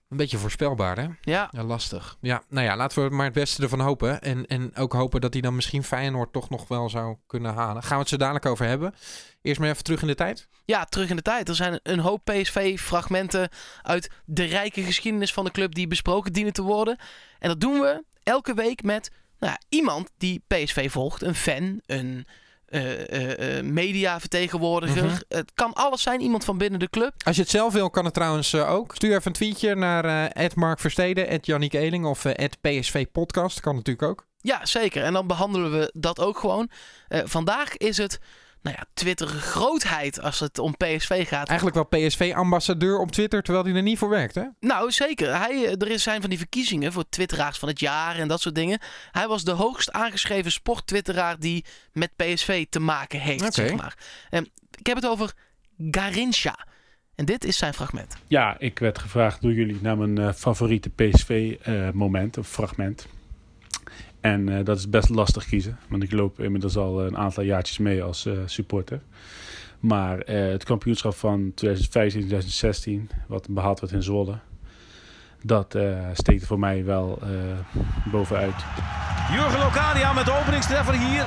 Een 0.10 0.18
beetje 0.18 0.38
voorspelbaar, 0.38 0.98
hè? 0.98 1.08
Ja, 1.22 1.48
Ja, 1.52 1.64
lastig. 1.64 2.18
Ja, 2.22 2.44
nou 2.50 2.66
ja, 2.66 2.76
laten 2.76 3.04
we 3.04 3.16
maar 3.16 3.26
het 3.26 3.34
beste 3.34 3.62
ervan 3.62 3.80
hopen. 3.80 4.22
En, 4.22 4.46
en 4.46 4.76
ook 4.76 4.94
hopen 4.94 5.22
dat 5.22 5.34
hij 5.34 5.42
dan 5.42 5.56
misschien 5.56 5.84
Feyenoord 5.84 6.34
toch 6.34 6.50
nog 6.50 6.68
wel 6.68 6.90
zou 6.90 7.18
kunnen 7.26 7.54
halen. 7.54 7.84
Gaan 7.84 7.96
we 7.96 8.02
het 8.02 8.10
zo 8.10 8.18
dadelijk 8.18 8.46
over 8.46 8.66
hebben. 8.66 8.94
Eerst 9.42 9.60
maar 9.60 9.70
even 9.70 9.84
terug 9.84 10.02
in 10.02 10.08
de 10.08 10.16
tijd. 10.16 10.48
ja, 10.66 10.86
terug 10.86 11.10
in 11.10 11.16
de 11.16 11.22
tijd. 11.22 11.50
Er 11.50 11.56
zijn 11.56 11.80
een 11.84 12.00
hoop 12.00 12.26
PSV-fragmenten 12.26 13.50
uit 13.82 14.12
de 14.26 14.44
rijke 14.44 14.84
geschiedenis 14.84 15.34
van 15.34 15.46
de 15.46 15.52
club 15.52 15.76
die 15.76 15.88
besproken 15.88 16.34
dienen 16.34 16.54
te 16.54 16.64
worden. 16.64 16.98
En 17.40 17.48
dat 17.50 17.60
doen 17.60 17.80
we 17.80 18.04
elke 18.28 18.54
week 18.54 18.84
met 18.84 19.12
nou 19.40 19.52
ja, 19.52 19.60
iemand 19.70 20.10
die 20.18 20.44
PSV 20.48 20.92
volgt. 20.92 21.22
Een 21.22 21.36
fan, 21.36 21.82
een 21.86 22.26
eh, 22.68 23.64
mediavertegenwoordiger. 23.64 25.04
Mhm. 25.04 25.18
Het 25.28 25.52
kan 25.54 25.74
alles 25.74 26.02
zijn, 26.02 26.22
iemand 26.22 26.46
van 26.46 26.58
binnen 26.58 26.80
de 26.80 26.90
club. 26.90 27.14
Als 27.26 27.36
je 27.36 27.42
het 27.42 27.52
zelf 27.52 27.74
wil, 27.74 27.90
kan 27.90 28.06
het 28.06 28.14
trouwens 28.14 28.56
ook. 28.56 28.96
Stuur 28.96 29.10
even 29.10 29.26
een 29.26 29.34
tweetje 29.34 29.76
naar 29.76 30.28
eh 30.28 30.50
Mark 30.56 30.80
Versteden, 30.80 31.40
Janniek 31.42 31.74
Eling 31.74 32.06
of 32.06 32.26
PSV 32.62 33.06
Podcast. 33.12 33.60
Kan 33.60 33.76
natuurlijk 33.76 34.10
ook. 34.10 34.26
Ja, 34.42 34.66
zeker. 34.66 35.04
En 35.04 35.14
dan 35.14 35.28
behandelen 35.28 35.72
we 35.72 35.92
dat 35.94 36.20
ook 36.20 36.40
gewoon. 36.40 36.70
Vandaag 37.10 37.78
is 37.78 37.98
het, 37.98 38.20
nou 38.62 38.76
ja, 38.80 38.86
Twitter 38.94 39.28
grootheid 39.28 40.22
als 40.22 40.40
het 40.40 40.60
om 40.60 40.78
PSV 40.78 41.28
gaat. 41.28 41.48
Eigenlijk 41.48 41.90
wel 41.90 42.08
PSV-ambassadeur 42.08 43.00
op 43.00 43.12
Twitter, 43.12 43.44
terwijl 43.44 43.66
hij 43.66 43.74
er 43.76 43.82
niet 43.82 43.98
voor 43.98 44.10
werkt, 44.10 44.36
hè? 44.36 44.44
Nou, 44.60 44.92
zeker. 44.92 45.38
Hij, 45.38 45.66
eh, 45.66 45.72
er 45.82 45.88
is- 45.92 46.04
zijn 46.04 46.22
van 46.22 46.30
die 46.30 46.40
verkiezingen 46.40 46.92
voor 46.94 47.04
twitteraars 47.10 47.58
van 47.60 47.68
het 47.70 47.80
jaar 47.80 48.16
en 48.16 48.28
dat 48.28 48.42
soort 48.42 48.56
dingen. 48.56 48.80
Hij 49.12 49.28
was 49.28 49.44
de 49.44 49.52
hoogst 49.52 49.92
aangeschreven 49.92 50.52
sporttwitteraar 50.52 51.40
die 51.40 51.66
met 51.94 52.16
PSV 52.16 52.66
te 52.70 52.80
maken 52.80 53.20
heeft, 53.20 53.54
zeg 53.54 53.74
maar. 53.74 53.98
Ehm, 54.30 54.44
ik 54.78 54.86
heb 54.88 54.96
het 54.96 55.08
over 55.08 55.34
Garincha. 55.92 56.66
En 57.16 57.26
dit 57.26 57.44
is 57.46 57.58
zijn 57.58 57.74
fragment. 57.74 58.16
Ja, 58.28 58.56
ik 58.60 58.80
werd 58.80 59.00
gevraagd 59.00 59.42
door 59.42 59.54
jullie 59.54 59.78
naar 59.82 59.98
mijn 59.98 60.18
eh, 60.18 60.34
favoriete 60.34 60.90
PSV-moment 60.90 62.38
of 62.38 62.48
fragment. 62.48 63.08
En 64.22 64.50
eh, 64.50 64.66
dat 64.66 64.78
is 64.78 64.90
best 64.90 65.10
lastig 65.10 65.46
kiezen, 65.46 65.78
want 65.90 66.04
ik 66.04 66.12
loop 66.12 66.40
inmiddels 66.40 66.78
al 66.78 67.06
een 67.06 67.18
aantal 67.18 67.44
jaartjes 67.44 67.78
mee 67.78 68.04
als 68.04 68.26
eh, 68.26 68.34
supporter. 68.46 69.02
Maar 69.80 70.20
eh, 70.20 70.48
het 70.52 70.64
kampioenschap 70.64 71.14
van 71.14 71.54
2015-2016, 71.66 72.90
wat 73.28 73.50
behaald 73.50 73.80
werd 73.80 73.94
in 73.94 74.04
Zwolle, 74.04 74.38
dat 75.44 75.78
steekt 76.14 76.46
voor 76.46 76.60
mij 76.60 76.86
wel 76.86 77.20
bovenuit. 78.12 78.56
Jurgen 79.32 79.60
Locadia 79.60 80.14
met 80.14 80.26
de 80.26 80.40
openingstreffer 80.42 80.94
hier. 80.94 81.26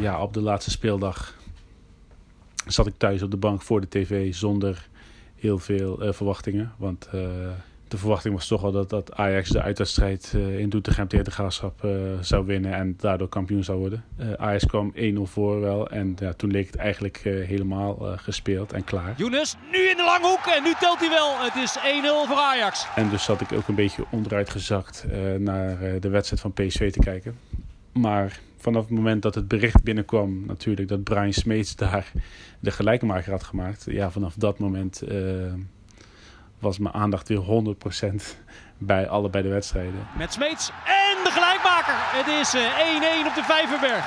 Ja, 0.00 0.22
op 0.22 0.34
de 0.34 0.40
laatste 0.40 0.70
speeldag 0.70 1.34
zat 2.66 2.86
ik 2.86 2.94
thuis 2.96 3.22
op 3.22 3.30
de 3.30 3.36
bank 3.36 3.62
voor 3.62 3.80
de 3.80 3.88
tv 3.88 4.34
zonder 4.34 4.88
heel 5.34 5.58
veel 5.58 6.12
verwachtingen. 6.12 6.72
Want 6.76 7.08
de 7.94 8.00
verwachting 8.00 8.34
was 8.34 8.46
toch 8.46 8.60
wel 8.60 8.72
dat, 8.72 8.90
dat 8.90 9.12
Ajax 9.12 9.50
de 9.50 9.62
uitwedstrijd 9.62 10.32
eh, 10.34 10.58
in 10.58 10.68
Doetinchem 10.68 11.08
tegen 11.08 11.24
de 11.24 11.30
Graafschap 11.30 11.84
eh, 11.84 11.90
zou 12.20 12.46
winnen 12.46 12.72
en 12.72 12.94
daardoor 12.96 13.28
kampioen 13.28 13.64
zou 13.64 13.78
worden. 13.78 14.04
Eh, 14.16 14.32
Ajax 14.32 14.66
kwam 14.66 14.92
1-0 14.94 14.98
voor 15.22 15.60
wel 15.60 15.88
en 15.90 16.16
ja, 16.18 16.32
toen 16.32 16.50
leek 16.50 16.66
het 16.66 16.76
eigenlijk 16.76 17.18
helemaal 17.22 17.96
gespeeld 18.16 18.72
en 18.72 18.84
klaar. 18.84 19.14
Younes, 19.16 19.56
nu 19.72 19.78
in 19.78 19.96
de 19.96 20.04
lange 20.04 20.26
hoek 20.26 20.46
en 20.46 20.62
nu 20.62 20.72
telt 20.80 20.98
hij 20.98 21.08
wel. 21.08 21.34
Het 21.38 21.54
is 21.56 21.78
1-0 21.78 22.28
voor 22.28 22.36
Ajax. 22.36 22.86
En 22.94 23.08
dus 23.08 23.24
zat 23.24 23.40
ik 23.40 23.52
ook 23.52 23.68
een 23.68 23.74
beetje 23.74 24.04
onderuit 24.10 24.50
gezakt 24.50 25.06
naar 25.38 26.00
de 26.00 26.08
wedstrijd 26.08 26.42
van 26.42 26.52
PSV 26.52 26.92
te 26.92 26.98
kijken. 26.98 27.38
Maar 27.92 28.40
vanaf 28.56 28.82
het 28.82 28.90
moment 28.90 29.22
dat 29.22 29.34
het 29.34 29.48
bericht 29.48 29.82
binnenkwam, 29.82 30.46
natuurlijk 30.46 30.88
dat 30.88 31.02
Brian 31.02 31.32
Smeets 31.32 31.76
daar 31.86 32.12
de 32.60 32.70
gelijkmaker 32.70 33.30
had 33.30 33.42
gemaakt. 33.42 33.84
Ja, 33.88 34.10
vanaf 34.10 34.34
dat 34.34 34.58
moment 34.58 35.02
was 36.64 36.78
mijn 36.78 36.94
aandacht 36.94 37.28
weer 37.28 37.42
100% 37.42 38.24
bij 38.78 39.08
allebei 39.08 39.42
de 39.42 39.50
wedstrijden. 39.50 40.06
Met 40.18 40.32
Smeets 40.32 40.70
en 40.84 41.16
de 41.24 41.30
gelijkmaker. 41.30 41.94
Het 41.96 42.26
is 42.26 42.54
eh, 42.54 43.24
1-1 43.24 43.28
op 43.28 43.34
de 43.34 43.42
Vijverberg. 43.42 44.04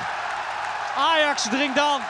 Ajax 0.96 1.48
dringt 1.48 1.78
aan. 1.78 2.00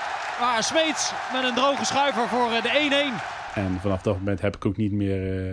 Maar 0.40 0.62
Smeets 0.62 1.12
met 1.32 1.44
een 1.44 1.54
droge 1.54 1.84
schuiver 1.84 2.28
voor 2.28 2.52
eh, 2.52 2.62
de 2.62 3.12
1-1. 3.14 3.54
En 3.54 3.78
vanaf 3.80 4.02
dat 4.02 4.16
moment 4.16 4.40
heb 4.40 4.56
ik 4.56 4.66
ook 4.66 4.76
niet 4.76 4.92
meer 4.92 5.20
eh, 5.22 5.50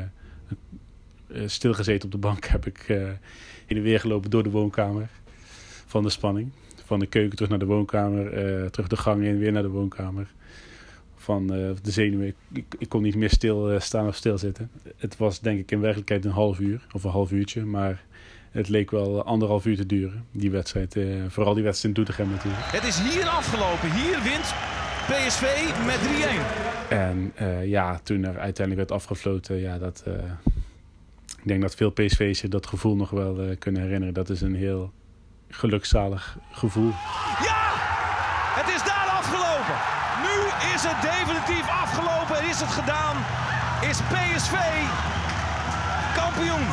eh, 1.28 1.48
stilgezeten 1.48 2.06
op 2.06 2.12
de 2.12 2.18
bank. 2.18 2.46
Heb 2.56 2.66
ik 2.66 2.80
eh 2.88 2.98
heen 3.66 3.78
en 3.78 3.84
weer 3.84 4.00
gelopen 4.00 4.30
door 4.30 4.44
de 4.44 4.50
woonkamer 4.50 5.10
van 5.86 6.04
de 6.04 6.10
spanning. 6.10 6.52
Van 6.86 7.00
de 7.00 7.06
keuken 7.06 7.36
terug 7.36 7.50
naar 7.50 7.60
de 7.60 7.66
woonkamer, 7.66 8.34
eh, 8.34 8.66
terug 8.66 8.88
de 8.88 8.98
gang 8.98 9.24
in, 9.24 9.38
weer 9.38 9.52
naar 9.52 9.62
de 9.62 9.70
woonkamer. 9.70 10.28
Van 11.26 11.54
eh, 11.54 11.70
de 11.82 11.92
zenuwen. 11.92 12.34
Ik, 12.54 12.66
ik, 12.80 12.90
kon 12.90 13.02
niet 13.02 13.16
meer 13.16 13.30
stil 13.30 13.72
eh, 13.72 13.80
staan 13.80 14.08
of 14.08 14.16
stilzitten. 14.16 14.70
Het 14.98 15.18
was 15.18 15.40
denk 15.40 15.60
ik 15.60 15.72
in 15.72 15.80
werkelijkheid 15.80 16.26
een 16.26 16.32
half 16.32 16.60
uur 16.60 16.88
of 16.94 17.04
een 17.04 17.12
half 17.12 17.32
uurtje. 17.32 17.66
Maar 17.66 18.04
het 18.52 18.70
leek 18.70 18.92
wel 18.92 19.24
anderhalf 19.24 19.66
uur 19.66 19.76
te 19.76 19.86
duren, 19.86 20.26
die 20.32 20.52
wedstrijd. 20.52 20.96
eh, 20.96 21.24
vooral 21.28 21.54
die 21.54 21.64
wedstrijd 21.64 21.98
in 21.98 22.04
Doetinchem 22.04 22.34
natuurlijk. 22.36 22.64
Het 22.66 22.84
is 22.84 23.00
hier 23.00 23.28
afgelopen. 23.28 23.92
Hier 23.92 24.22
wint 24.24 24.54
PSV 25.08 25.44
met 25.86 26.00
3-1. 26.90 26.90
En 26.90 27.34
ja, 27.68 28.00
toen 28.04 28.24
er 28.24 28.40
uiteindelijk 28.40 28.90
werd 28.90 28.92
afgefloten, 29.02 29.56
ja, 29.56 29.78
dat, 29.78 30.04
ik 31.42 31.48
denk 31.48 31.62
dat 31.62 31.76
veel 31.76 31.94
zich 32.34 32.50
dat 32.50 32.68
gevoel 32.68 32.96
nog 32.96 33.10
wel 33.10 33.56
kunnen 33.60 33.82
herinneren. 33.82 34.14
Dat 34.14 34.30
is 34.30 34.42
een 34.42 34.56
heel 34.56 34.92
gelukzalig 35.50 36.38
gevoel. 36.52 36.90
Ja! 37.44 37.64
Het 38.62 38.76
is 38.76 38.84
daar 38.84 39.08
afgelopen. 39.08 39.95
Nu 40.26 40.38
is 40.74 40.84
het 40.90 41.00
definitief 41.12 41.66
afgelopen. 41.84 42.36
En 42.42 42.50
is 42.50 42.60
het 42.60 42.74
gedaan. 42.80 43.16
Is 43.90 44.00
PSV 44.14 44.56
kampioen. 46.16 46.66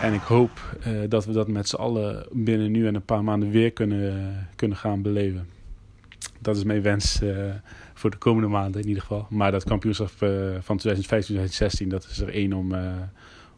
En 0.00 0.12
ik 0.12 0.20
hoop 0.22 0.50
eh, 0.82 0.92
dat 1.08 1.24
we 1.24 1.32
dat 1.32 1.48
met 1.48 1.68
z'n 1.68 1.76
allen 1.76 2.26
binnen 2.30 2.70
nu 2.70 2.86
en 2.86 2.94
een 2.94 3.04
paar 3.04 3.24
maanden 3.24 3.50
weer 3.50 3.72
kunnen, 3.72 4.48
kunnen 4.56 4.76
gaan 4.76 5.02
beleven. 5.02 5.48
Dat 6.38 6.56
is 6.56 6.64
mijn 6.64 6.82
wens 6.82 7.20
eh, 7.22 7.34
voor 7.94 8.10
de 8.10 8.16
komende 8.16 8.48
maanden 8.48 8.80
in 8.80 8.88
ieder 8.88 9.02
geval. 9.02 9.26
Maar 9.30 9.50
dat 9.50 9.64
kampioenschap 9.64 10.10
eh, 10.18 10.30
van 10.60 10.80
2015-2016, 11.84 11.86
dat 11.86 12.06
is 12.10 12.20
er 12.20 12.28
één 12.28 12.52
om, 12.52 12.74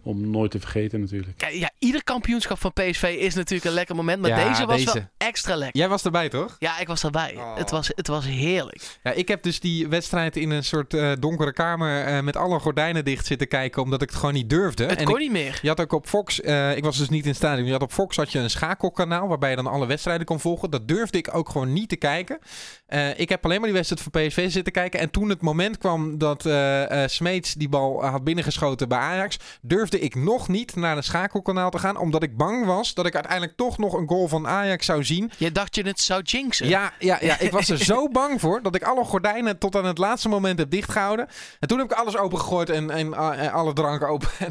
om 0.02 0.30
nooit 0.30 0.50
te 0.50 0.60
vergeten 0.60 1.00
natuurlijk. 1.00 1.40
Ja, 1.40 1.48
ja, 1.48 1.70
ieder 1.78 2.04
kampioenschap 2.04 2.58
van 2.60 2.72
PSV 2.72 3.16
is 3.18 3.34
natuurlijk 3.34 3.64
een 3.64 3.72
lekker 3.72 3.96
moment. 3.96 4.20
Maar 4.20 4.30
Ja, 4.30 4.48
deze 4.48 4.66
was 4.66 4.84
wel 4.84 5.02
extra 5.16 5.56
lekker. 5.56 5.80
Jij 5.80 5.88
was 5.88 6.04
erbij, 6.04 6.28
toch? 6.28 6.56
Ja, 6.58 6.78
ik 6.78 6.86
was 6.86 7.04
erbij. 7.04 7.34
Oh. 7.36 7.56
Het, 7.56 7.70
was, 7.70 7.90
het 7.94 8.06
was 8.06 8.24
heerlijk. 8.24 8.98
Ja, 9.02 9.10
ik 9.10 9.28
heb 9.28 9.42
dus 9.42 9.60
die 9.60 9.88
wedstrijd 9.88 10.36
in 10.36 10.50
een 10.50 10.64
soort 10.64 10.94
eh, 10.94 11.12
donkere 11.18 11.52
kamer 11.52 12.04
eh, 12.04 12.20
met 12.20 12.36
alle 12.36 12.58
gordijnen 12.58 13.04
dicht 13.04 13.26
zitten 13.26 13.48
kijken, 13.48 13.82
omdat 13.82 14.02
ik 14.02 14.08
het 14.08 14.18
gewoon 14.18 14.34
niet 14.34 14.50
durfde. 14.50 14.84
Het 14.84 14.98
En 14.98 15.04
kon 15.04 15.14
ik, 15.14 15.20
niet 15.20 15.32
meer. 15.32 15.58
je 15.62 15.68
had 15.68 15.80
ook 15.80 15.92
op 15.92 16.06
Fox, 16.06 16.40
eh, 16.40 16.76
ik 16.76 16.84
was 16.84 16.98
dus 16.98 17.08
niet 17.08 17.22
in 17.22 17.28
het 17.28 17.36
stadion, 17.38 17.66
je 17.66 17.72
had 17.72 17.82
op 17.82 17.92
Fox 17.92 18.16
had 18.16 18.32
je 18.32 18.38
een 18.38 18.50
schakelkanaal 18.50 19.28
waarbij 19.28 19.50
je 19.50 19.56
dan 19.56 19.66
alle 19.66 19.86
wedstrijden 19.86 20.26
kon 20.26 20.40
volgen. 20.40 20.70
Dat 20.70 20.88
durfde 20.88 21.18
ik 21.18 21.34
ook 21.34 21.48
gewoon 21.48 21.72
niet 21.72 21.88
te 21.88 21.96
kijken. 21.96 22.38
Eh, 22.86 23.18
ik 23.18 23.28
heb 23.28 23.44
alleen 23.44 23.56
maar 23.56 23.68
die 23.68 23.76
wedstrijd 23.76 24.08
van 24.10 24.26
PSV 24.26 24.50
zitten 24.50 24.72
kijken. 24.72 25.00
En 25.00 25.10
toen 25.10 25.28
het 25.28 25.42
moment 25.42 25.78
kwam 25.78 26.18
dat 26.18 26.46
eh 26.46 26.60
eh, 26.82 27.08
Smeets 27.08 27.54
die 27.54 27.68
bal 27.68 28.04
had 28.04 28.24
binnengeschoten 28.24 28.88
bij 28.88 28.98
Ajax, 28.98 29.38
durfde 29.62 29.91
ik 30.00 30.14
nog 30.14 30.48
niet 30.48 30.76
naar 30.76 30.96
een 30.96 31.02
schakelkanaal 31.02 31.70
te 31.70 31.78
gaan, 31.78 31.96
omdat 31.96 32.22
ik 32.22 32.36
bang 32.36 32.66
was 32.66 32.94
dat 32.94 33.06
ik 33.06 33.14
uiteindelijk 33.14 33.56
toch 33.56 33.78
nog 33.78 33.92
een 33.92 34.08
goal 34.08 34.28
van 34.28 34.46
Ajax 34.46 34.86
zou 34.86 35.04
zien. 35.04 35.30
Je 35.38 35.52
dacht 35.52 35.74
je 35.74 35.82
het 35.82 36.00
zou 36.00 36.22
jinxen. 36.22 36.68
Ja, 36.68 36.92
ja, 36.98 37.18
ja, 37.20 37.38
ik 37.38 37.50
was 37.50 37.68
er 37.68 37.78
zo 37.94 38.08
bang 38.08 38.40
voor 38.40 38.62
dat 38.62 38.74
ik 38.74 38.82
alle 38.82 39.04
gordijnen 39.04 39.58
tot 39.58 39.76
aan 39.76 39.84
het 39.84 39.98
laatste 39.98 40.28
moment 40.28 40.58
heb 40.58 40.70
dichtgehouden. 40.70 41.28
En 41.60 41.68
toen 41.68 41.78
heb 41.78 41.92
ik 41.92 41.96
alles 41.98 42.16
opengegooid 42.16 42.70
en, 42.70 42.90
en, 42.90 43.14
eh, 43.14 43.54
alle 43.54 43.72
drank 43.72 44.02
open 44.02 44.28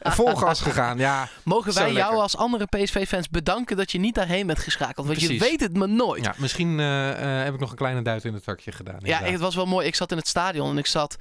en 0.00 0.12
vol 0.12 0.36
gas 0.36 0.60
gegaan. 0.60 0.98
Ja, 0.98 1.28
Mogen 1.44 1.74
wij 1.74 1.82
jou 1.82 1.94
lekker. 1.94 2.16
als 2.16 2.36
andere 2.36 2.66
PSV-fans 2.66 3.28
bedanken 3.28 3.76
dat 3.76 3.92
je 3.92 3.98
niet 3.98 4.14
daarheen 4.14 4.46
bent 4.46 4.58
geschakeld? 4.58 5.06
Want 5.06 5.20
je 5.20 5.38
weet 5.38 5.60
het 5.60 5.76
maar 5.76 5.88
nooit. 5.88 6.24
ja 6.24 6.34
misschien 6.36 6.80
eh, 6.80 7.10
eh, 7.10 7.44
heb 7.44 7.54
ik 7.54 7.60
nog 7.60 7.70
een 7.70 7.76
kleine 7.76 8.02
duit 8.02 8.24
in 8.24 8.34
het 8.34 8.44
zakje 8.44 8.72
gedaan. 8.72 8.98
Ja, 9.02 9.22
het 9.22 9.40
was 9.40 9.54
wel 9.54 9.66
mooi. 9.66 9.86
Ik 9.86 9.94
zat 9.94 10.10
in 10.10 10.16
het 10.16 10.28
stadion 10.28 10.70
en 10.70 10.78
ik 10.78 10.86
zat 10.86 11.16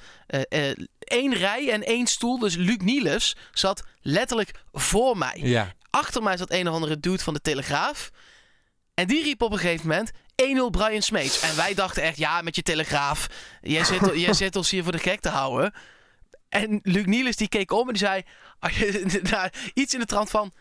één 0.99 1.33
rij 1.33 1.71
en 1.71 1.83
één 1.83 2.07
stoel. 2.07 2.39
Dus 2.39 2.55
Luc 2.55 2.77
Niels 2.77 3.28
zat 3.51 3.83
letterlijk 4.01 4.51
voor 4.71 5.17
mij. 5.17 5.39
ja. 5.43 5.73
Achter 5.89 6.23
mij 6.23 6.37
zat 6.37 6.51
een 6.51 6.67
of 6.67 6.73
andere 6.73 6.99
dude 6.99 7.23
van 7.23 7.33
de 7.33 7.41
Telegraaf. 7.41 8.09
En 8.93 9.07
die 9.07 9.23
riep 9.23 9.41
op 9.41 9.51
een 9.51 9.57
gegeven 9.57 9.87
moment 9.87 10.11
1-0 10.11 10.15
Brian 10.71 11.01
Smeets. 11.01 11.39
En 11.39 11.55
wij 11.55 11.73
dachten 11.73 12.03
echt, 12.03 12.17
ja, 12.17 12.41
met 12.41 12.55
je 12.55 12.61
Telegraaf. 12.61 13.27
Jij 13.61 13.83
zit, 13.83 13.99
jij 14.25 14.33
zit 14.33 14.55
ons 14.55 14.69
hier 14.69 14.83
voor 14.83 14.91
de 14.91 14.97
gek 14.97 15.19
te 15.19 15.29
houden. 15.29 15.73
En 16.49 16.79
Luc 16.83 17.05
Niels 17.05 17.35
die 17.35 17.49
keek 17.49 17.71
om 17.71 17.87
en 17.87 17.93
die 17.93 17.97
zei 18.05 18.23
je- 18.59 19.49
iets 19.73 19.93
in 19.93 19.99
de 19.99 20.05
trant 20.05 20.29
van... 20.29 20.51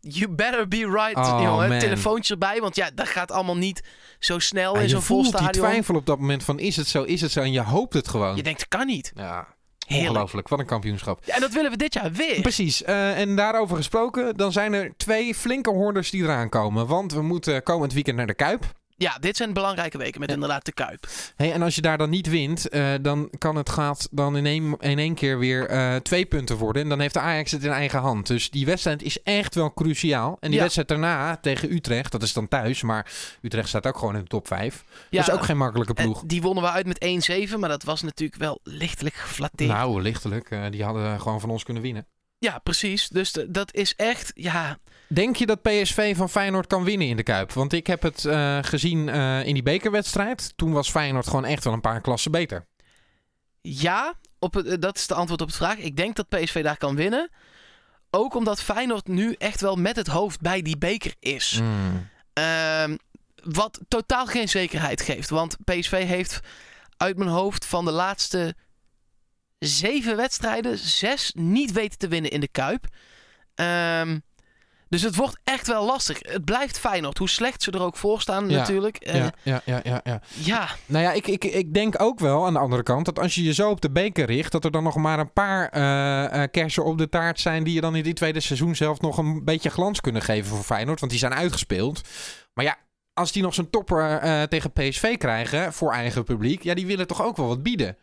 You 0.00 0.28
better 0.34 0.68
be 0.68 0.76
right, 0.76 1.16
Oh, 1.16 1.40
jongen. 1.42 1.68
man. 1.68 1.78
Telefoontje 1.78 2.32
erbij, 2.32 2.60
want 2.60 2.76
ja, 2.76 2.90
dat 2.94 3.08
gaat 3.08 3.30
allemaal 3.30 3.56
niet 3.56 3.82
zo 4.18 4.38
snel 4.38 4.72
Ja, 4.74 4.80
in 4.80 4.84
je 4.86 4.90
zo'n 4.92 5.02
vol 5.02 5.22
voelt 5.22 5.36
die 5.36 5.42
stadion. 5.42 5.64
twijfel 5.68 5.94
op 5.94 6.06
dat 6.06 6.18
moment 6.18 6.44
van 6.44 6.58
is 6.58 6.76
het 6.76 6.88
zo, 6.88 7.02
is 7.02 7.20
het 7.20 7.30
zo. 7.32 7.40
En 7.40 7.52
je 7.52 7.60
hoopt 7.62 7.94
het 7.94 8.08
gewoon. 8.08 8.36
Je 8.36 8.42
denkt, 8.42 8.68
kan 8.68 8.86
niet. 8.86 9.12
Ja. 9.14 9.56
Ongelooflijk. 9.88 10.48
Wat 10.48 10.58
een 10.58 10.66
kampioenschap. 10.66 11.20
Ja, 11.24 11.34
en 11.34 11.40
dat 11.40 11.52
willen 11.52 11.70
we 11.70 11.76
dit 11.76 11.94
jaar 11.94 12.12
weer. 12.12 12.40
Precies. 12.40 12.82
eh, 12.82 13.18
en 13.20 13.36
daarover 13.36 13.76
gesproken, 13.76 14.36
dan 14.36 14.52
zijn 14.52 14.72
er 14.72 14.92
twee 14.96 15.34
flinke 15.34 15.70
hoorders 15.70 16.10
die 16.10 16.22
eraan 16.22 16.48
komen. 16.48 16.86
Want 16.86 17.12
we 17.12 17.22
moeten 17.22 17.62
komend 17.62 17.92
weekend 17.92 18.16
naar 18.16 18.26
de 18.26 18.34
Kuip. 18.34 18.76
Ja, 19.00 19.18
dit 19.20 19.36
zijn 19.36 19.52
belangrijke 19.52 19.98
weken 19.98 20.20
met 20.20 20.30
inderdaad 20.30 20.64
de 20.64 20.72
Kuip. 20.72 21.06
Hey, 21.36 21.52
en 21.52 21.62
als 21.62 21.74
je 21.74 21.80
daar 21.80 21.98
dan 21.98 22.10
niet 22.10 22.28
wint, 22.28 22.68
eh, 22.68 22.94
dan 23.00 23.30
kan 23.38 23.56
het 23.56 23.68
gaat 23.68 24.08
dan 24.10 24.36
in 24.36 24.46
één, 24.46 24.76
in 24.78 24.98
één 24.98 25.14
keer 25.14 25.38
weer 25.38 25.66
eh, 25.68 25.96
twee 25.96 26.24
punten 26.26 26.56
worden. 26.56 26.82
En 26.82 26.88
dan 26.88 27.00
heeft 27.00 27.14
de 27.14 27.20
Ajax 27.20 27.50
het 27.50 27.64
in 27.64 27.70
eigen 27.70 27.98
hand. 28.00 28.26
Dus 28.26 28.50
die 28.50 28.66
wedstrijd 28.66 29.02
is 29.02 29.22
echt 29.22 29.54
wel 29.54 29.74
cruciaal. 29.74 30.36
En 30.40 30.46
die 30.48 30.52
Ja. 30.56 30.60
wedstrijd 30.60 30.88
daarna 30.88 31.36
tegen 31.36 31.72
Utrecht, 31.72 32.12
dat 32.12 32.22
is 32.22 32.32
dan 32.32 32.48
thuis. 32.48 32.82
Maar 32.82 33.12
Utrecht 33.42 33.68
staat 33.68 33.86
ook 33.86 33.98
gewoon 33.98 34.14
in 34.14 34.20
de 34.20 34.26
top 34.26 34.46
5. 34.46 34.84
Ja, 35.10 35.18
dat 35.20 35.28
is 35.28 35.34
ook 35.34 35.44
geen 35.44 35.56
makkelijke 35.56 35.94
ploeg. 35.94 36.22
die 36.26 36.42
wonnen 36.42 36.62
we 36.64 36.70
uit 36.70 36.86
met 36.86 37.04
1-7, 37.50 37.58
maar 37.60 37.68
dat 37.68 37.82
was 37.82 38.02
natuurlijk 38.02 38.40
wel 38.40 38.60
lichtelijk 38.62 39.14
geflatteerd. 39.14 39.70
Nou, 39.70 40.02
lichtelijk. 40.02 40.50
eh, 40.50 40.62
die 40.70 40.84
hadden 40.84 41.20
gewoon 41.20 41.40
van 41.40 41.50
ons 41.50 41.64
kunnen 41.64 41.82
winnen. 41.82 42.06
Ja, 42.38 42.58
precies. 42.58 43.08
Dus 43.08 43.32
dat 43.48 43.74
is 43.74 43.94
echt, 43.96 44.30
ja... 44.34 44.78
Denk 45.08 45.36
je 45.36 45.46
dat 45.46 45.62
PSV 45.62 46.16
van 46.16 46.30
Feyenoord 46.30 46.66
kan 46.66 46.84
winnen 46.84 47.06
in 47.08 47.16
de 47.16 47.22
Kuip? 47.22 47.52
Want 47.52 47.72
ik 47.72 47.86
heb 47.86 48.02
het 48.02 48.24
eh, 48.24 48.58
gezien 48.62 49.08
eh, 49.08 49.46
in 49.46 49.54
die 49.54 49.62
bekerwedstrijd. 49.62 50.52
Toen 50.56 50.72
was 50.72 50.90
Feyenoord 50.90 51.26
gewoon 51.26 51.44
echt 51.44 51.64
wel 51.64 51.72
een 51.72 51.80
paar 51.80 52.00
klassen 52.00 52.30
beter. 52.30 52.66
Ja, 53.60 54.14
op 54.38 54.54
het, 54.54 54.66
eh, 54.66 54.76
dat 54.78 54.96
is 54.96 55.06
de 55.06 55.14
antwoord 55.14 55.40
op 55.40 55.48
de 55.48 55.54
vraag. 55.54 55.76
Ik 55.76 55.96
denk 55.96 56.16
dat 56.16 56.28
PSV 56.28 56.62
daar 56.62 56.76
kan 56.76 56.96
winnen. 56.96 57.30
Ook 58.10 58.34
omdat 58.34 58.62
Feyenoord 58.62 59.08
nu 59.08 59.34
echt 59.38 59.60
wel 59.60 59.76
met 59.76 59.96
het 59.96 60.06
hoofd 60.06 60.40
bij 60.40 60.62
die 60.62 60.78
beker 60.78 61.14
is. 61.20 61.60
Mm. 61.62 62.08
Ehm, 62.32 62.96
wat 63.44 63.80
totaal 63.88 64.26
geen 64.26 64.48
zekerheid 64.48 65.02
geeft. 65.02 65.30
Want 65.30 65.56
PSV 65.64 66.06
heeft 66.06 66.40
uit 66.96 67.16
mijn 67.16 67.30
hoofd 67.30 67.66
van 67.66 67.84
de 67.84 67.90
laatste 67.90 68.54
zeven 69.58 70.16
wedstrijden 70.16 70.78
zes 70.78 71.32
niet 71.36 71.72
weten 71.72 71.98
te 71.98 72.08
winnen 72.08 72.30
in 72.30 72.40
de 72.40 72.48
Kuip. 72.48 72.86
Ehm, 73.54 74.18
dus 74.88 75.02
het 75.02 75.14
wordt 75.14 75.38
echt 75.44 75.66
wel 75.66 75.84
lastig. 75.84 76.18
Het 76.20 76.44
blijft 76.44 76.78
Feyenoord. 76.78 77.18
Hoe 77.18 77.28
slecht 77.28 77.62
ze 77.62 77.70
er 77.70 77.82
ook 77.82 77.96
voor 77.96 78.20
staan 78.20 78.48
Ja, 78.48 78.58
natuurlijk. 78.58 78.96
Eh, 78.96 79.14
Ja, 79.14 79.32
ja, 79.42 79.60
ja, 79.64 79.80
ja, 79.84 80.00
ja. 80.04 80.20
ja, 80.34 80.68
Nou 80.86 81.04
ja, 81.04 81.12
ik, 81.12 81.26
ik, 81.26 81.44
ik 81.44 81.74
denk 81.74 82.02
ook 82.02 82.18
wel 82.18 82.46
aan 82.46 82.52
de 82.52 82.58
andere 82.58 82.82
kant 82.82 83.04
dat 83.04 83.18
als 83.18 83.34
je 83.34 83.42
je 83.42 83.52
zo 83.54 83.70
op 83.70 83.80
de 83.80 83.90
beker 83.90 84.26
richt, 84.26 84.52
dat 84.52 84.64
er 84.64 84.70
dan 84.70 84.82
nog 84.82 84.96
maar 84.96 85.18
een 85.18 85.32
paar 85.32 85.68
eh, 85.68 86.42
eh, 86.42 86.50
kersen 86.50 86.84
op 86.84 86.98
de 86.98 87.08
taart 87.08 87.40
zijn 87.40 87.64
die 87.64 87.74
je 87.74 87.80
dan 87.80 87.96
in 87.96 88.02
die 88.02 88.12
tweede 88.12 88.40
seizoen 88.40 88.76
zelf 88.76 89.00
nog 89.00 89.18
een 89.18 89.44
beetje 89.44 89.70
glans 89.70 90.00
kunnen 90.00 90.22
geven 90.22 90.56
voor 90.56 90.64
Feyenoord. 90.64 91.00
Want 91.00 91.12
die 91.12 91.20
zijn 91.20 91.34
uitgespeeld. 91.34 92.00
Maar 92.54 92.64
ja, 92.64 92.76
als 93.12 93.32
die 93.32 93.42
nog 93.42 93.54
zo'n 93.54 93.70
topper 93.70 94.18
eh, 94.18 94.42
tegen 94.42 94.72
PSV 94.72 95.16
krijgen 95.16 95.72
voor 95.72 95.92
eigen 95.92 96.24
publiek, 96.24 96.62
ja, 96.62 96.74
die 96.74 96.86
willen 96.86 97.06
toch 97.06 97.22
ook 97.22 97.36
wel 97.36 97.46
wat 97.46 97.62
bieden. 97.62 97.96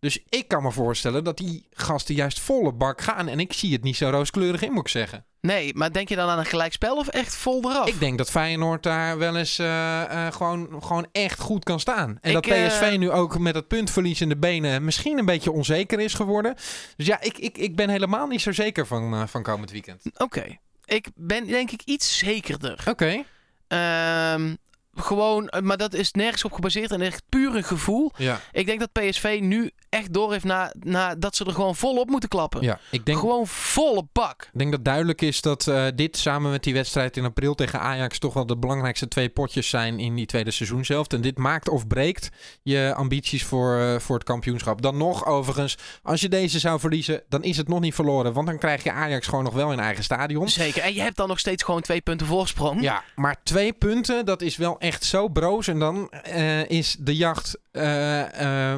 Dus 0.00 0.18
ik 0.28 0.48
kan 0.48 0.62
me 0.62 0.72
voorstellen 0.72 1.24
dat 1.24 1.36
die 1.36 1.66
gasten 1.70 2.14
juist 2.14 2.40
volle 2.40 2.72
bak 2.72 3.00
gaan. 3.00 3.28
En 3.28 3.40
ik 3.40 3.52
zie 3.52 3.72
het 3.72 3.82
niet 3.82 3.96
zo 3.96 4.10
rooskleurig 4.10 4.62
in, 4.62 4.72
moet 4.72 4.82
ik 4.82 4.88
zeggen. 4.88 5.24
Nee, 5.40 5.74
maar 5.74 5.92
denk 5.92 6.08
je 6.08 6.16
dan 6.16 6.28
aan 6.28 6.38
een 6.38 6.46
gelijkspel 6.46 6.96
of 6.96 7.08
echt 7.08 7.36
vol 7.36 7.70
eraf? 7.70 7.88
Ik 7.88 8.00
denk 8.00 8.18
dat 8.18 8.30
Feyenoord 8.30 8.82
daar 8.82 9.18
wel 9.18 9.36
eens 9.36 9.58
eh, 9.58 10.26
eh, 10.26 10.32
gewoon, 10.32 10.82
gewoon 10.82 11.06
echt 11.12 11.40
goed 11.40 11.64
kan 11.64 11.80
staan. 11.80 12.18
En 12.20 12.30
Ik, 12.30 12.32
dat 12.32 12.42
PSV 12.42 12.80
eh, 12.80 12.98
nu 12.98 13.10
ook 13.10 13.38
met 13.38 13.54
het 13.54 13.68
puntverlies 13.68 14.20
in 14.20 14.28
de 14.28 14.36
benen 14.36 14.84
misschien 14.84 15.18
een 15.18 15.24
beetje 15.24 15.52
onzeker 15.52 16.00
is 16.00 16.14
geworden. 16.14 16.54
Dus 16.96 17.06
ja, 17.06 17.20
ik, 17.20 17.38
ik, 17.38 17.58
ik 17.58 17.76
ben 17.76 17.88
helemaal 17.88 18.26
niet 18.26 18.40
zo 18.40 18.52
zeker 18.52 18.86
van, 18.86 19.28
van 19.28 19.42
komend 19.42 19.70
weekend. 19.70 20.02
Oké. 20.16 20.58
Ik 20.84 21.08
ben 21.14 21.46
denk 21.46 21.70
ik 21.70 21.82
iets 21.84 22.18
zekerder. 22.18 22.84
Oké. 22.88 23.24
Ehm, 23.68 24.54
gewoon, 24.94 25.52
maar 25.62 25.76
dat 25.76 25.94
is 25.94 26.12
nergens 26.12 26.44
op 26.44 26.52
gebaseerd 26.52 26.90
en 26.90 27.00
echt 27.00 27.22
puur 27.28 27.56
een 27.56 27.64
gevoel. 27.64 28.12
Ja. 28.16 28.40
Ik 28.52 28.66
denk 28.66 28.80
dat 28.80 28.92
PSV 28.92 29.38
nu 29.42 29.70
echt 29.90 30.12
door 30.12 30.32
heeft 30.32 30.44
na, 30.44 30.72
na 30.80 31.14
dat 31.14 31.36
ze 31.36 31.44
er 31.44 31.52
gewoon 31.52 31.76
volop 31.76 32.08
moeten 32.08 32.28
klappen. 32.28 32.62
ja, 32.62 32.78
ik 32.90 33.04
denk, 33.06 33.18
Gewoon 33.18 33.46
volle 33.46 34.06
bak. 34.12 34.42
ik 34.52 34.58
denk 34.58 34.70
dat 34.70 34.84
duidelijk 34.84 35.20
is 35.22 35.40
dat 35.40 35.66
eh, 35.66 35.86
dit 35.94 36.16
samen 36.16 36.50
met 36.50 36.62
die 36.62 36.74
wedstrijd 36.74 37.16
in 37.16 37.24
april 37.24 37.54
tegen 37.54 37.80
Ajax 37.80 38.18
toch 38.18 38.34
wel 38.34 38.46
de 38.46 38.56
belangrijkste 38.56 39.08
twee 39.08 39.28
potjes 39.28 39.68
zijn 39.68 39.98
in 39.98 40.14
die 40.14 40.26
tweede 40.26 40.50
seizoenshelft. 40.50 41.12
En 41.12 41.20
dit 41.20 41.38
maakt 41.38 41.68
of 41.68 41.86
breekt 41.86 42.28
je 42.62 42.92
ambities 42.96 43.44
voor, 43.44 43.78
eh, 43.78 43.98
voor 43.98 44.14
het 44.16 44.24
kampioenschap. 44.24 44.82
Dan 44.82 44.96
nog 44.96 45.26
overigens, 45.26 45.78
als 46.02 46.20
je 46.20 46.28
deze 46.28 46.58
zou 46.58 46.80
verliezen, 46.80 47.22
dan 47.28 47.42
is 47.42 47.56
het 47.56 47.68
nog 47.68 47.80
niet 47.80 47.94
verloren. 47.94 48.32
Want 48.32 48.46
dan 48.46 48.58
krijg 48.58 48.82
je 48.82 48.92
Ajax 48.92 49.26
gewoon 49.26 49.44
nog 49.44 49.54
wel 49.54 49.72
in 49.72 49.80
eigen 49.80 50.04
stadion. 50.04 50.48
Zeker. 50.48 50.82
En 50.82 50.94
je 50.94 51.00
hebt 51.00 51.16
dan 51.16 51.28
nog 51.28 51.38
steeds 51.38 51.62
gewoon 51.62 51.80
twee 51.80 52.00
punten 52.00 52.26
voorsprong. 52.26 52.82
Ja, 52.82 53.02
maar 53.14 53.36
twee 53.42 53.72
punten, 53.72 54.26
dat 54.26 54.42
is 54.42 54.56
wel 54.56 54.78
echt 54.78 55.04
zo 55.04 55.28
broos. 55.28 55.68
En 55.68 55.78
dan 55.78 56.10
eh, 56.10 56.68
is 56.68 56.96
de 56.98 57.16
jacht 57.16 57.58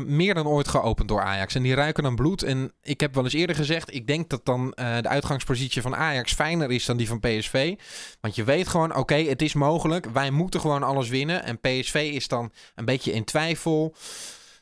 meer 0.07 0.35
dan 0.35 0.47
ooit 0.47 0.69
geopend 0.69 1.02
door 1.07 1.23
Ajax. 1.23 1.55
En 1.55 1.63
die 1.63 1.75
ruiken 1.75 2.05
aan 2.05 2.17
bloed. 2.17 2.43
En 2.43 2.73
ik 2.83 3.01
heb 3.01 3.15
wel 3.15 3.25
eens 3.25 3.33
eerder 3.33 3.57
gezegd, 3.57 3.95
ik 3.95 4.07
denk 4.07 4.31
dat 4.31 4.45
dan 4.45 4.73
eh, 4.73 4.97
de 5.01 5.09
uitgangspositie 5.09 5.83
van 5.83 5.97
Ajax 5.97 6.33
fijner 6.33 6.71
is 6.71 6.85
dan 6.85 6.97
die 6.97 7.09
van 7.09 7.21
PSV. 7.21 7.75
Want 8.21 8.35
je 8.35 8.45
weet 8.45 8.69
gewoon, 8.69 8.97
oké, 8.97 9.15
het 9.15 9.43
is 9.43 9.53
mogelijk. 9.55 10.07
Wij 10.07 10.31
moeten 10.31 10.61
gewoon 10.61 10.83
alles 10.83 11.09
winnen. 11.09 11.45
En 11.45 11.61
PSV 11.61 12.11
is 12.15 12.29
dan 12.29 12.53
een 12.75 12.85
beetje 12.85 13.13
in 13.13 13.25
twijfel. 13.25 13.95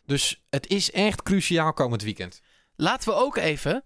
Dus 0.06 0.42
het 0.50 0.66
is 0.66 0.90
echt 0.90 1.22
cruciaal 1.22 1.72
komend 1.72 2.02
weekend. 2.02 2.40
Laten 2.76 3.08
we 3.08 3.14
ook 3.14 3.36
even 3.36 3.84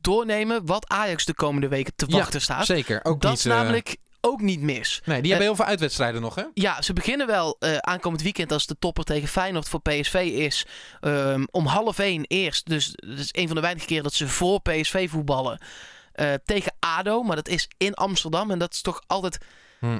doornemen 0.00 0.66
wat 0.66 0.88
Ajax 0.88 1.24
de 1.24 1.34
komende 1.34 1.68
weken 1.68 1.92
te 1.96 2.04
Ja, 2.08 2.16
wachten 2.16 2.40
staat. 2.40 2.66
Zeker. 2.66 3.00
Ook 3.04 3.20
dat 3.20 3.30
niet, 3.30 3.38
is 3.38 3.46
eh, 3.46 3.52
namelijk 3.52 3.96
ook 4.20 4.40
niet 4.40 4.60
mis. 4.60 5.00
Nee, 5.04 5.20
die 5.20 5.30
hebben 5.30 5.48
heel 5.48 5.56
veel 5.56 5.64
uitwedstrijden 5.64 6.20
nog, 6.20 6.34
hè? 6.34 6.44
Ja, 6.54 6.82
ze 6.82 6.92
beginnen 6.92 7.26
wel 7.26 7.56
eh, 7.58 7.76
aankomend 7.76 8.22
weekend 8.22 8.52
als 8.52 8.66
de 8.66 8.76
topper 8.78 9.04
tegen 9.04 9.28
Feyenoord 9.28 9.68
voor 9.68 9.80
PSV 9.80 10.14
is. 10.34 10.66
ehm, 11.00 11.44
om 11.50 11.66
half 11.66 11.98
één 11.98 12.24
eerst. 12.26 12.66
Dus 12.66 12.92
dat 12.94 13.18
is 13.18 13.28
een 13.32 13.46
van 13.46 13.56
de 13.56 13.62
weinige 13.62 13.86
keren 13.86 14.02
dat 14.02 14.12
ze 14.14 14.28
voor 14.28 14.60
PSV 14.60 15.10
voetballen. 15.10 15.58
eh, 16.12 16.34
tegen 16.44 16.72
ADO. 16.78 17.22
Maar 17.22 17.36
dat 17.36 17.48
is 17.48 17.68
in 17.76 17.94
Amsterdam. 17.94 18.50
En 18.50 18.58
dat 18.58 18.72
is 18.72 18.82
toch 18.82 19.02
altijd 19.06 19.38
Hm. 19.78 19.98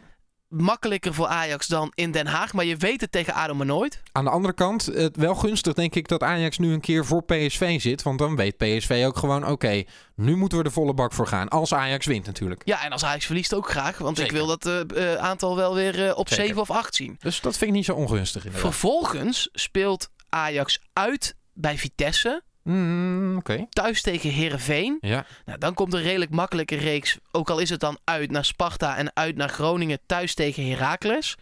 Makkelijker 0.49 1.15
voor 1.15 1.27
Ajax 1.27 1.67
dan 1.67 1.93
in 1.95 2.11
Den 2.11 2.27
Haag. 2.27 2.53
Maar 2.53 2.65
je 2.65 2.77
weet 2.77 3.01
het 3.01 3.13
tegen 3.13 3.35
ADO 3.35 3.55
maar 3.55 3.67
nooit. 3.67 4.03
Aan 4.13 4.25
de 4.25 4.31
andere 4.31 4.55
kant, 4.55 4.87
het 4.87 5.17
wel 5.17 5.35
gunstig 5.35 5.73
denk 5.73 5.95
ik 5.95 6.09
dat 6.09 6.23
Ajax 6.23 6.59
nu 6.59 6.73
een 6.73 6.81
keer 6.81 7.05
voor 7.05 7.23
PSV 7.23 7.81
zit. 7.81 8.03
Want 8.03 8.19
dan 8.19 8.37
weet 8.37 8.57
PSV 8.57 9.05
ook 9.07 9.17
gewoon, 9.17 9.47
oké, 9.47 9.83
nu 10.15 10.37
moeten 10.37 10.59
we 10.59 10.65
er 10.65 10.73
volle 10.73 10.95
bak 10.95 11.13
voor 11.13 11.27
gaan. 11.27 11.49
Als 11.49 11.75
Ajax 11.75 12.07
wint 12.07 12.27
natuurlijk. 12.27 12.63
Ja, 12.65 12.85
en 12.85 12.93
als 12.93 13.05
Ajax 13.05 13.27
verliest 13.27 13.55
ook 13.55 13.71
graag. 13.71 13.99
Want 13.99 14.17
Zeker. 14.17 14.33
ik 14.33 14.39
wil 14.39 14.57
dat 14.57 14.67
eh, 14.67 15.13
eh, 15.13 15.19
aantal 15.19 15.57
wel 15.57 15.75
weer 15.75 16.09
eh, 16.09 16.19
op 16.19 16.29
Zeker. 16.29 16.45
7 16.45 16.61
of 16.61 16.71
8 16.71 16.95
zien. 16.95 17.17
Dus 17.19 17.41
dat 17.41 17.57
vind 17.57 17.71
ik 17.71 17.77
niet 17.77 17.85
zo 17.85 17.95
ongunstig 17.95 18.45
inderdaad. 18.45 18.71
Vervolgens 18.71 19.49
speelt 19.53 20.11
Ajax 20.29 20.81
uit 20.93 21.35
bij 21.53 21.79
Vitesse. 21.79 22.43
Mm. 22.71 23.43
Thuis 23.69 24.03
tegen 24.03 24.31
Herenveen. 24.31 24.99
Ja. 25.01 25.27
Nou, 25.45 25.59
dan 25.59 25.75
komt 25.75 25.95
een 25.95 26.03
redelijk 26.03 26.31
makkelijke 26.31 26.77
reeks. 26.77 27.19
Ook 27.31 27.51
al 27.51 27.59
is 27.59 27.71
het 27.71 27.81
dan 27.81 27.99
uit 28.05 28.31
naar 28.31 28.45
Sparta 28.45 28.97
en 28.97 29.17
uit 29.17 29.37
naar 29.37 29.49
Groningen. 29.49 29.99
Thuis 30.07 30.35
tegen 30.35 30.69
Heracles. 30.71 31.37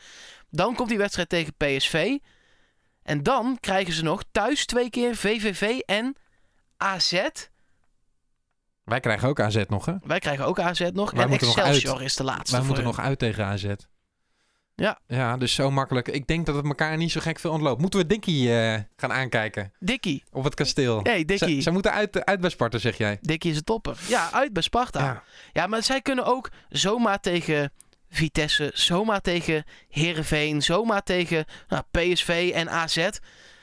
Dan 0.51 0.75
komt 0.75 0.89
die 0.89 0.99
wedstrijd 0.99 1.29
tegen 1.29 1.55
PSV. 1.57 2.19
En 3.03 3.23
dan 3.23 3.57
krijgen 3.61 3.93
ze 3.93 4.03
nog 4.03 4.23
thuis 4.33 4.67
twee 4.67 4.91
keer 4.91 5.17
VVV 5.17 5.79
en 5.79 6.17
AZ. 6.77 7.23
Wij 8.85 9.01
krijgen 9.01 9.29
ook 9.29 9.41
AZ 9.41 9.63
nog, 9.69 9.87
hè? 9.87 9.95
Wij 10.03 10.19
krijgen 10.19 10.45
ook 10.45 10.61
AZ 10.61 10.81
nog. 10.93 11.11
Wij 11.11 11.23
en 11.23 11.29
moeten 11.29 11.47
nog 11.47 11.57
Excelsior 11.59 11.95
uit. 11.95 12.05
is 12.05 12.15
de 12.15 12.25
laatste. 12.25 12.57
Wij 12.57 12.67
moeten 12.67 12.85
hun. 12.85 12.95
nog 12.95 13.05
uit 13.05 13.19
tegen 13.19 13.45
AZ. 13.45 13.65
Ja. 14.77 14.99
Ja, 15.07 15.37
dus 15.37 15.55
zo 15.55 15.71
makkelijk. 15.71 16.09
Ik 16.09 16.27
denk 16.27 16.47
dat 16.47 16.55
het 16.55 16.65
elkaar 16.65 16.97
niet 16.97 17.13
zo 17.13 17.21
gek 17.21 17.39
veel 17.39 17.51
ontloopt. 17.51 17.81
Moeten 17.81 18.01
we 18.01 18.07
Dikkie 18.07 18.61
eh, 18.61 18.81
gaan 18.97 19.13
aankijken 19.13 19.73
Dikkie. 19.79 20.25
op 20.33 20.45
het 20.45 20.55
kasteel? 20.55 21.01
Hey, 21.03 21.25
Dikkie. 21.25 21.55
Ze, 21.57 21.63
ze 21.63 21.71
moeten 21.71 21.93
uit, 21.93 22.25
uit 22.25 22.41
bij 22.41 22.51
Sparta, 22.51 22.79
zeg 22.79 22.97
jij. 22.99 23.19
Dikkie 23.21 23.51
is 23.51 23.57
een 23.57 23.65
topper. 23.65 23.99
Ja, 24.09 24.33
uit 24.33 24.53
bij 24.53 24.63
Sparta. 24.63 25.05
Ja. 25.05 25.23
Ja. 25.53 25.67
maar 25.67 25.83
zij 25.83 26.01
kunnen 26.01 26.25
ook 26.25 26.51
zomaar 26.69 27.21
tegen 27.21 27.73
Vitesse, 28.11 28.71
zomaar 28.75 29.21
tegen 29.21 29.65
Herenveen, 29.89 30.63
zomaar 30.63 31.03
tegen 31.03 31.45
nou, 31.69 31.83
PSV 31.91 32.51
en 32.55 32.71
AZ. 32.71 33.09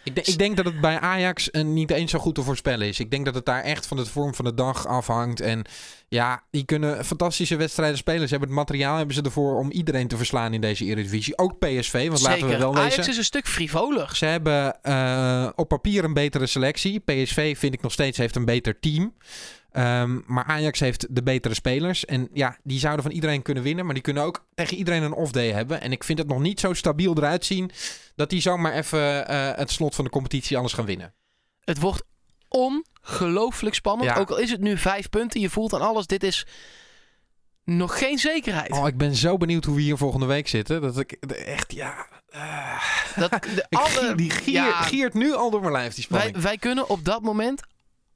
Ik, 0.03 0.15
denk- 0.15 0.27
ik 0.27 0.37
denk 0.37 0.55
dat 0.57 0.65
het 0.65 0.81
bij 0.81 0.99
Ajax 0.99 1.51
eh, 1.51 1.63
niet 1.63 1.91
eens 1.91 2.11
zo 2.11 2.19
goed 2.19 2.35
te 2.35 2.41
voorspellen 2.41 2.87
is. 2.87 2.99
Ik 2.99 3.11
denk 3.11 3.25
dat 3.25 3.35
het 3.35 3.45
daar 3.45 3.61
echt 3.63 3.87
van 3.87 3.97
de 3.97 4.05
vorm 4.05 4.35
van 4.35 4.45
de 4.45 4.53
dag 4.53 4.87
afhangt. 4.87 5.41
En 5.41 5.65
ja, 6.07 6.43
die 6.51 6.65
kunnen 6.65 7.05
fantastische 7.05 7.55
wedstrijden 7.55 7.97
spelen. 7.97 8.21
Ze 8.27 8.29
hebben 8.29 8.49
het 8.49 8.57
materiaal 8.57 8.97
hebben 8.97 9.15
ze 9.15 9.21
ervoor 9.21 9.59
om 9.59 9.71
iedereen 9.71 10.07
te 10.07 10.17
verslaan 10.17 10.53
in 10.53 10.61
deze 10.61 10.85
Eredivisie. 10.85 11.37
Ook 11.37 11.59
PSV, 11.59 12.07
want 12.07 12.21
laten 12.21 12.47
we 12.47 12.57
wel 12.57 12.75
Ajax 12.75 12.95
wezen. 12.95 13.11
is 13.11 13.17
een 13.17 13.23
stuk 13.23 13.47
frivoler. 13.47 14.15
Ze 14.15 14.25
hebben 14.25 14.81
eh, 14.81 15.49
op 15.55 15.67
papier 15.67 16.03
een 16.03 16.13
betere 16.13 16.45
selectie. 16.47 16.99
PSV 16.99 17.57
vind 17.57 17.73
ik 17.73 17.81
nog 17.81 17.91
steeds 17.91 18.17
heeft 18.17 18.35
een 18.35 18.45
beter 18.45 18.79
team. 18.79 19.13
Ehm, 19.73 20.19
maar 20.25 20.43
Ajax 20.43 20.79
heeft 20.79 21.15
de 21.15 21.23
betere 21.23 21.53
spelers. 21.53 22.05
En 22.05 22.29
ja, 22.33 22.57
die 22.63 22.79
zouden 22.79 23.03
van 23.03 23.11
iedereen 23.13 23.41
kunnen 23.41 23.63
winnen. 23.63 23.85
Maar 23.85 23.93
die 23.93 24.03
kunnen 24.03 24.23
ook 24.23 24.45
tegen 24.53 24.77
iedereen 24.77 25.03
een 25.03 25.13
off-day 25.13 25.51
hebben. 25.51 25.81
En 25.81 25.91
ik 25.91 26.03
vind 26.03 26.19
het 26.19 26.27
nog 26.27 26.39
niet 26.39 26.59
zo 26.59 26.73
stabiel 26.73 27.17
eruit 27.17 27.45
zien... 27.45 27.71
dat 28.15 28.29
die 28.29 28.41
zomaar 28.41 28.73
even 28.73 29.27
eh, 29.27 29.49
het 29.55 29.71
slot 29.71 29.95
van 29.95 30.03
de 30.05 30.11
competitie 30.11 30.57
alles 30.57 30.73
gaan 30.73 30.85
winnen. 30.85 31.13
Het 31.63 31.79
wordt 31.79 32.03
ongelooflijk 32.47 33.75
spannend. 33.75 34.09
Ja. 34.09 34.15
Ook 34.17 34.29
al 34.29 34.37
is 34.37 34.51
het 34.51 34.61
nu 34.61 34.77
vijf 34.77 35.09
punten, 35.09 35.41
je 35.41 35.49
voelt 35.49 35.73
aan 35.73 35.81
alles, 35.81 36.07
dit 36.07 36.23
is 36.23 36.45
nog 37.63 37.97
geen 37.97 38.17
zekerheid. 38.17 38.71
Oh, 38.71 38.87
ik 38.87 38.97
ben 38.97 39.15
zo 39.15 39.37
benieuwd 39.37 39.65
hoe 39.65 39.75
we 39.75 39.81
hier 39.81 39.97
volgende 39.97 40.25
week 40.25 40.47
zitten. 40.47 40.81
Dat 40.81 40.99
ik 40.99 41.11
echt, 41.11 41.71
ja... 41.73 42.07
eh, 42.29 42.83
Dat, 43.15 43.31
de, 43.31 43.65
ik 43.69 43.77
alle, 43.77 43.87
gier- 43.89 44.15
die 44.15 44.29
gier, 44.29 44.53
ja, 44.53 44.81
giert 44.81 45.13
nu 45.13 45.33
al 45.33 45.49
door 45.51 45.61
mijn 45.61 45.71
lijf, 45.73 45.93
die 45.93 46.05
wij, 46.09 46.19
spanning. 46.19 46.43
wij 46.43 46.57
kunnen 46.57 46.89
op 46.89 47.05
dat 47.05 47.21
moment 47.21 47.61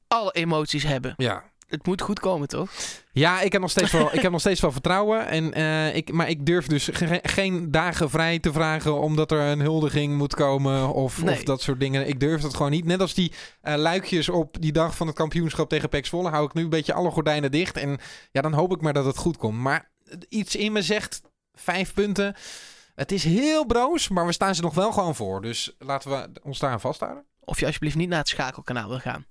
alle 0.07 0.31
emoties 0.31 0.83
hebben. 0.83 1.13
ja. 1.17 1.43
Het 1.67 1.85
moet 1.85 2.01
goed 2.01 2.19
komen, 2.19 2.47
toch? 2.47 2.71
Ja, 3.11 3.41
ik 3.41 3.51
heb 3.51 3.61
nog 3.61 3.69
steeds 3.69 3.91
wel, 3.91 4.13
ik 4.15 4.21
heb 4.21 4.31
nog 4.31 4.39
steeds 4.39 4.61
wel 4.61 4.71
vertrouwen. 4.71 5.27
En, 5.27 5.53
eh, 5.53 5.95
ik, 5.95 6.11
maar 6.11 6.29
ik 6.29 6.45
durf 6.45 6.67
dus 6.67 6.89
ge- 6.93 7.19
geen 7.23 7.71
dagen 7.71 8.09
vrij 8.09 8.39
te 8.39 8.51
vragen 8.51 8.99
omdat 8.99 9.31
er 9.31 9.39
een 9.39 9.59
huldiging 9.59 10.17
moet 10.17 10.35
komen 10.35 10.93
of, 10.93 11.23
Nee. 11.23 11.35
of 11.35 11.43
dat 11.43 11.61
soort 11.61 11.79
dingen. 11.79 12.07
Ik 12.07 12.19
durf 12.19 12.41
dat 12.41 12.53
gewoon 12.55 12.71
niet. 12.71 12.85
Net 12.85 13.01
als 13.01 13.13
die 13.13 13.31
eh, 13.61 13.75
luikjes 13.75 14.29
op 14.29 14.57
die 14.61 14.71
dag 14.71 14.95
van 14.95 15.07
het 15.07 15.15
kampioenschap 15.15 15.69
tegen 15.69 15.89
PEC 15.89 16.05
Zwolle 16.05 16.29
hou 16.29 16.45
ik 16.45 16.53
nu 16.53 16.63
een 16.63 16.69
beetje 16.69 16.93
alle 16.93 17.11
gordijnen 17.11 17.51
dicht. 17.51 17.77
En 17.77 17.97
ja, 18.31 18.41
dan 18.41 18.53
hoop 18.53 18.71
ik 18.75 18.81
maar 18.81 18.93
dat 18.93 19.05
het 19.05 19.17
goed 19.17 19.37
komt. 19.37 19.57
Maar 19.59 19.91
iets 20.29 20.55
in 20.55 20.71
me 20.71 20.81
zegt 20.81 21.21
vijf 21.53 21.93
punten. 21.93 22.35
Het 22.95 23.11
is 23.11 23.23
heel 23.23 23.65
broos, 23.65 24.07
maar 24.09 24.25
we 24.25 24.31
staan 24.31 24.55
ze 24.55 24.61
nog 24.61 24.73
wel 24.73 24.91
gewoon 24.91 25.15
voor. 25.15 25.41
Dus 25.41 25.75
laten 25.79 26.09
we 26.11 26.29
ons 26.43 26.59
daaraan 26.59 26.79
vasthouden. 26.81 27.25
Of 27.39 27.59
je 27.59 27.65
alsjeblieft 27.65 27.95
niet 27.95 28.09
naar 28.09 28.19
het 28.19 28.27
schakelkanaal 28.27 28.89
wil 28.89 28.99
gaan. 28.99 29.25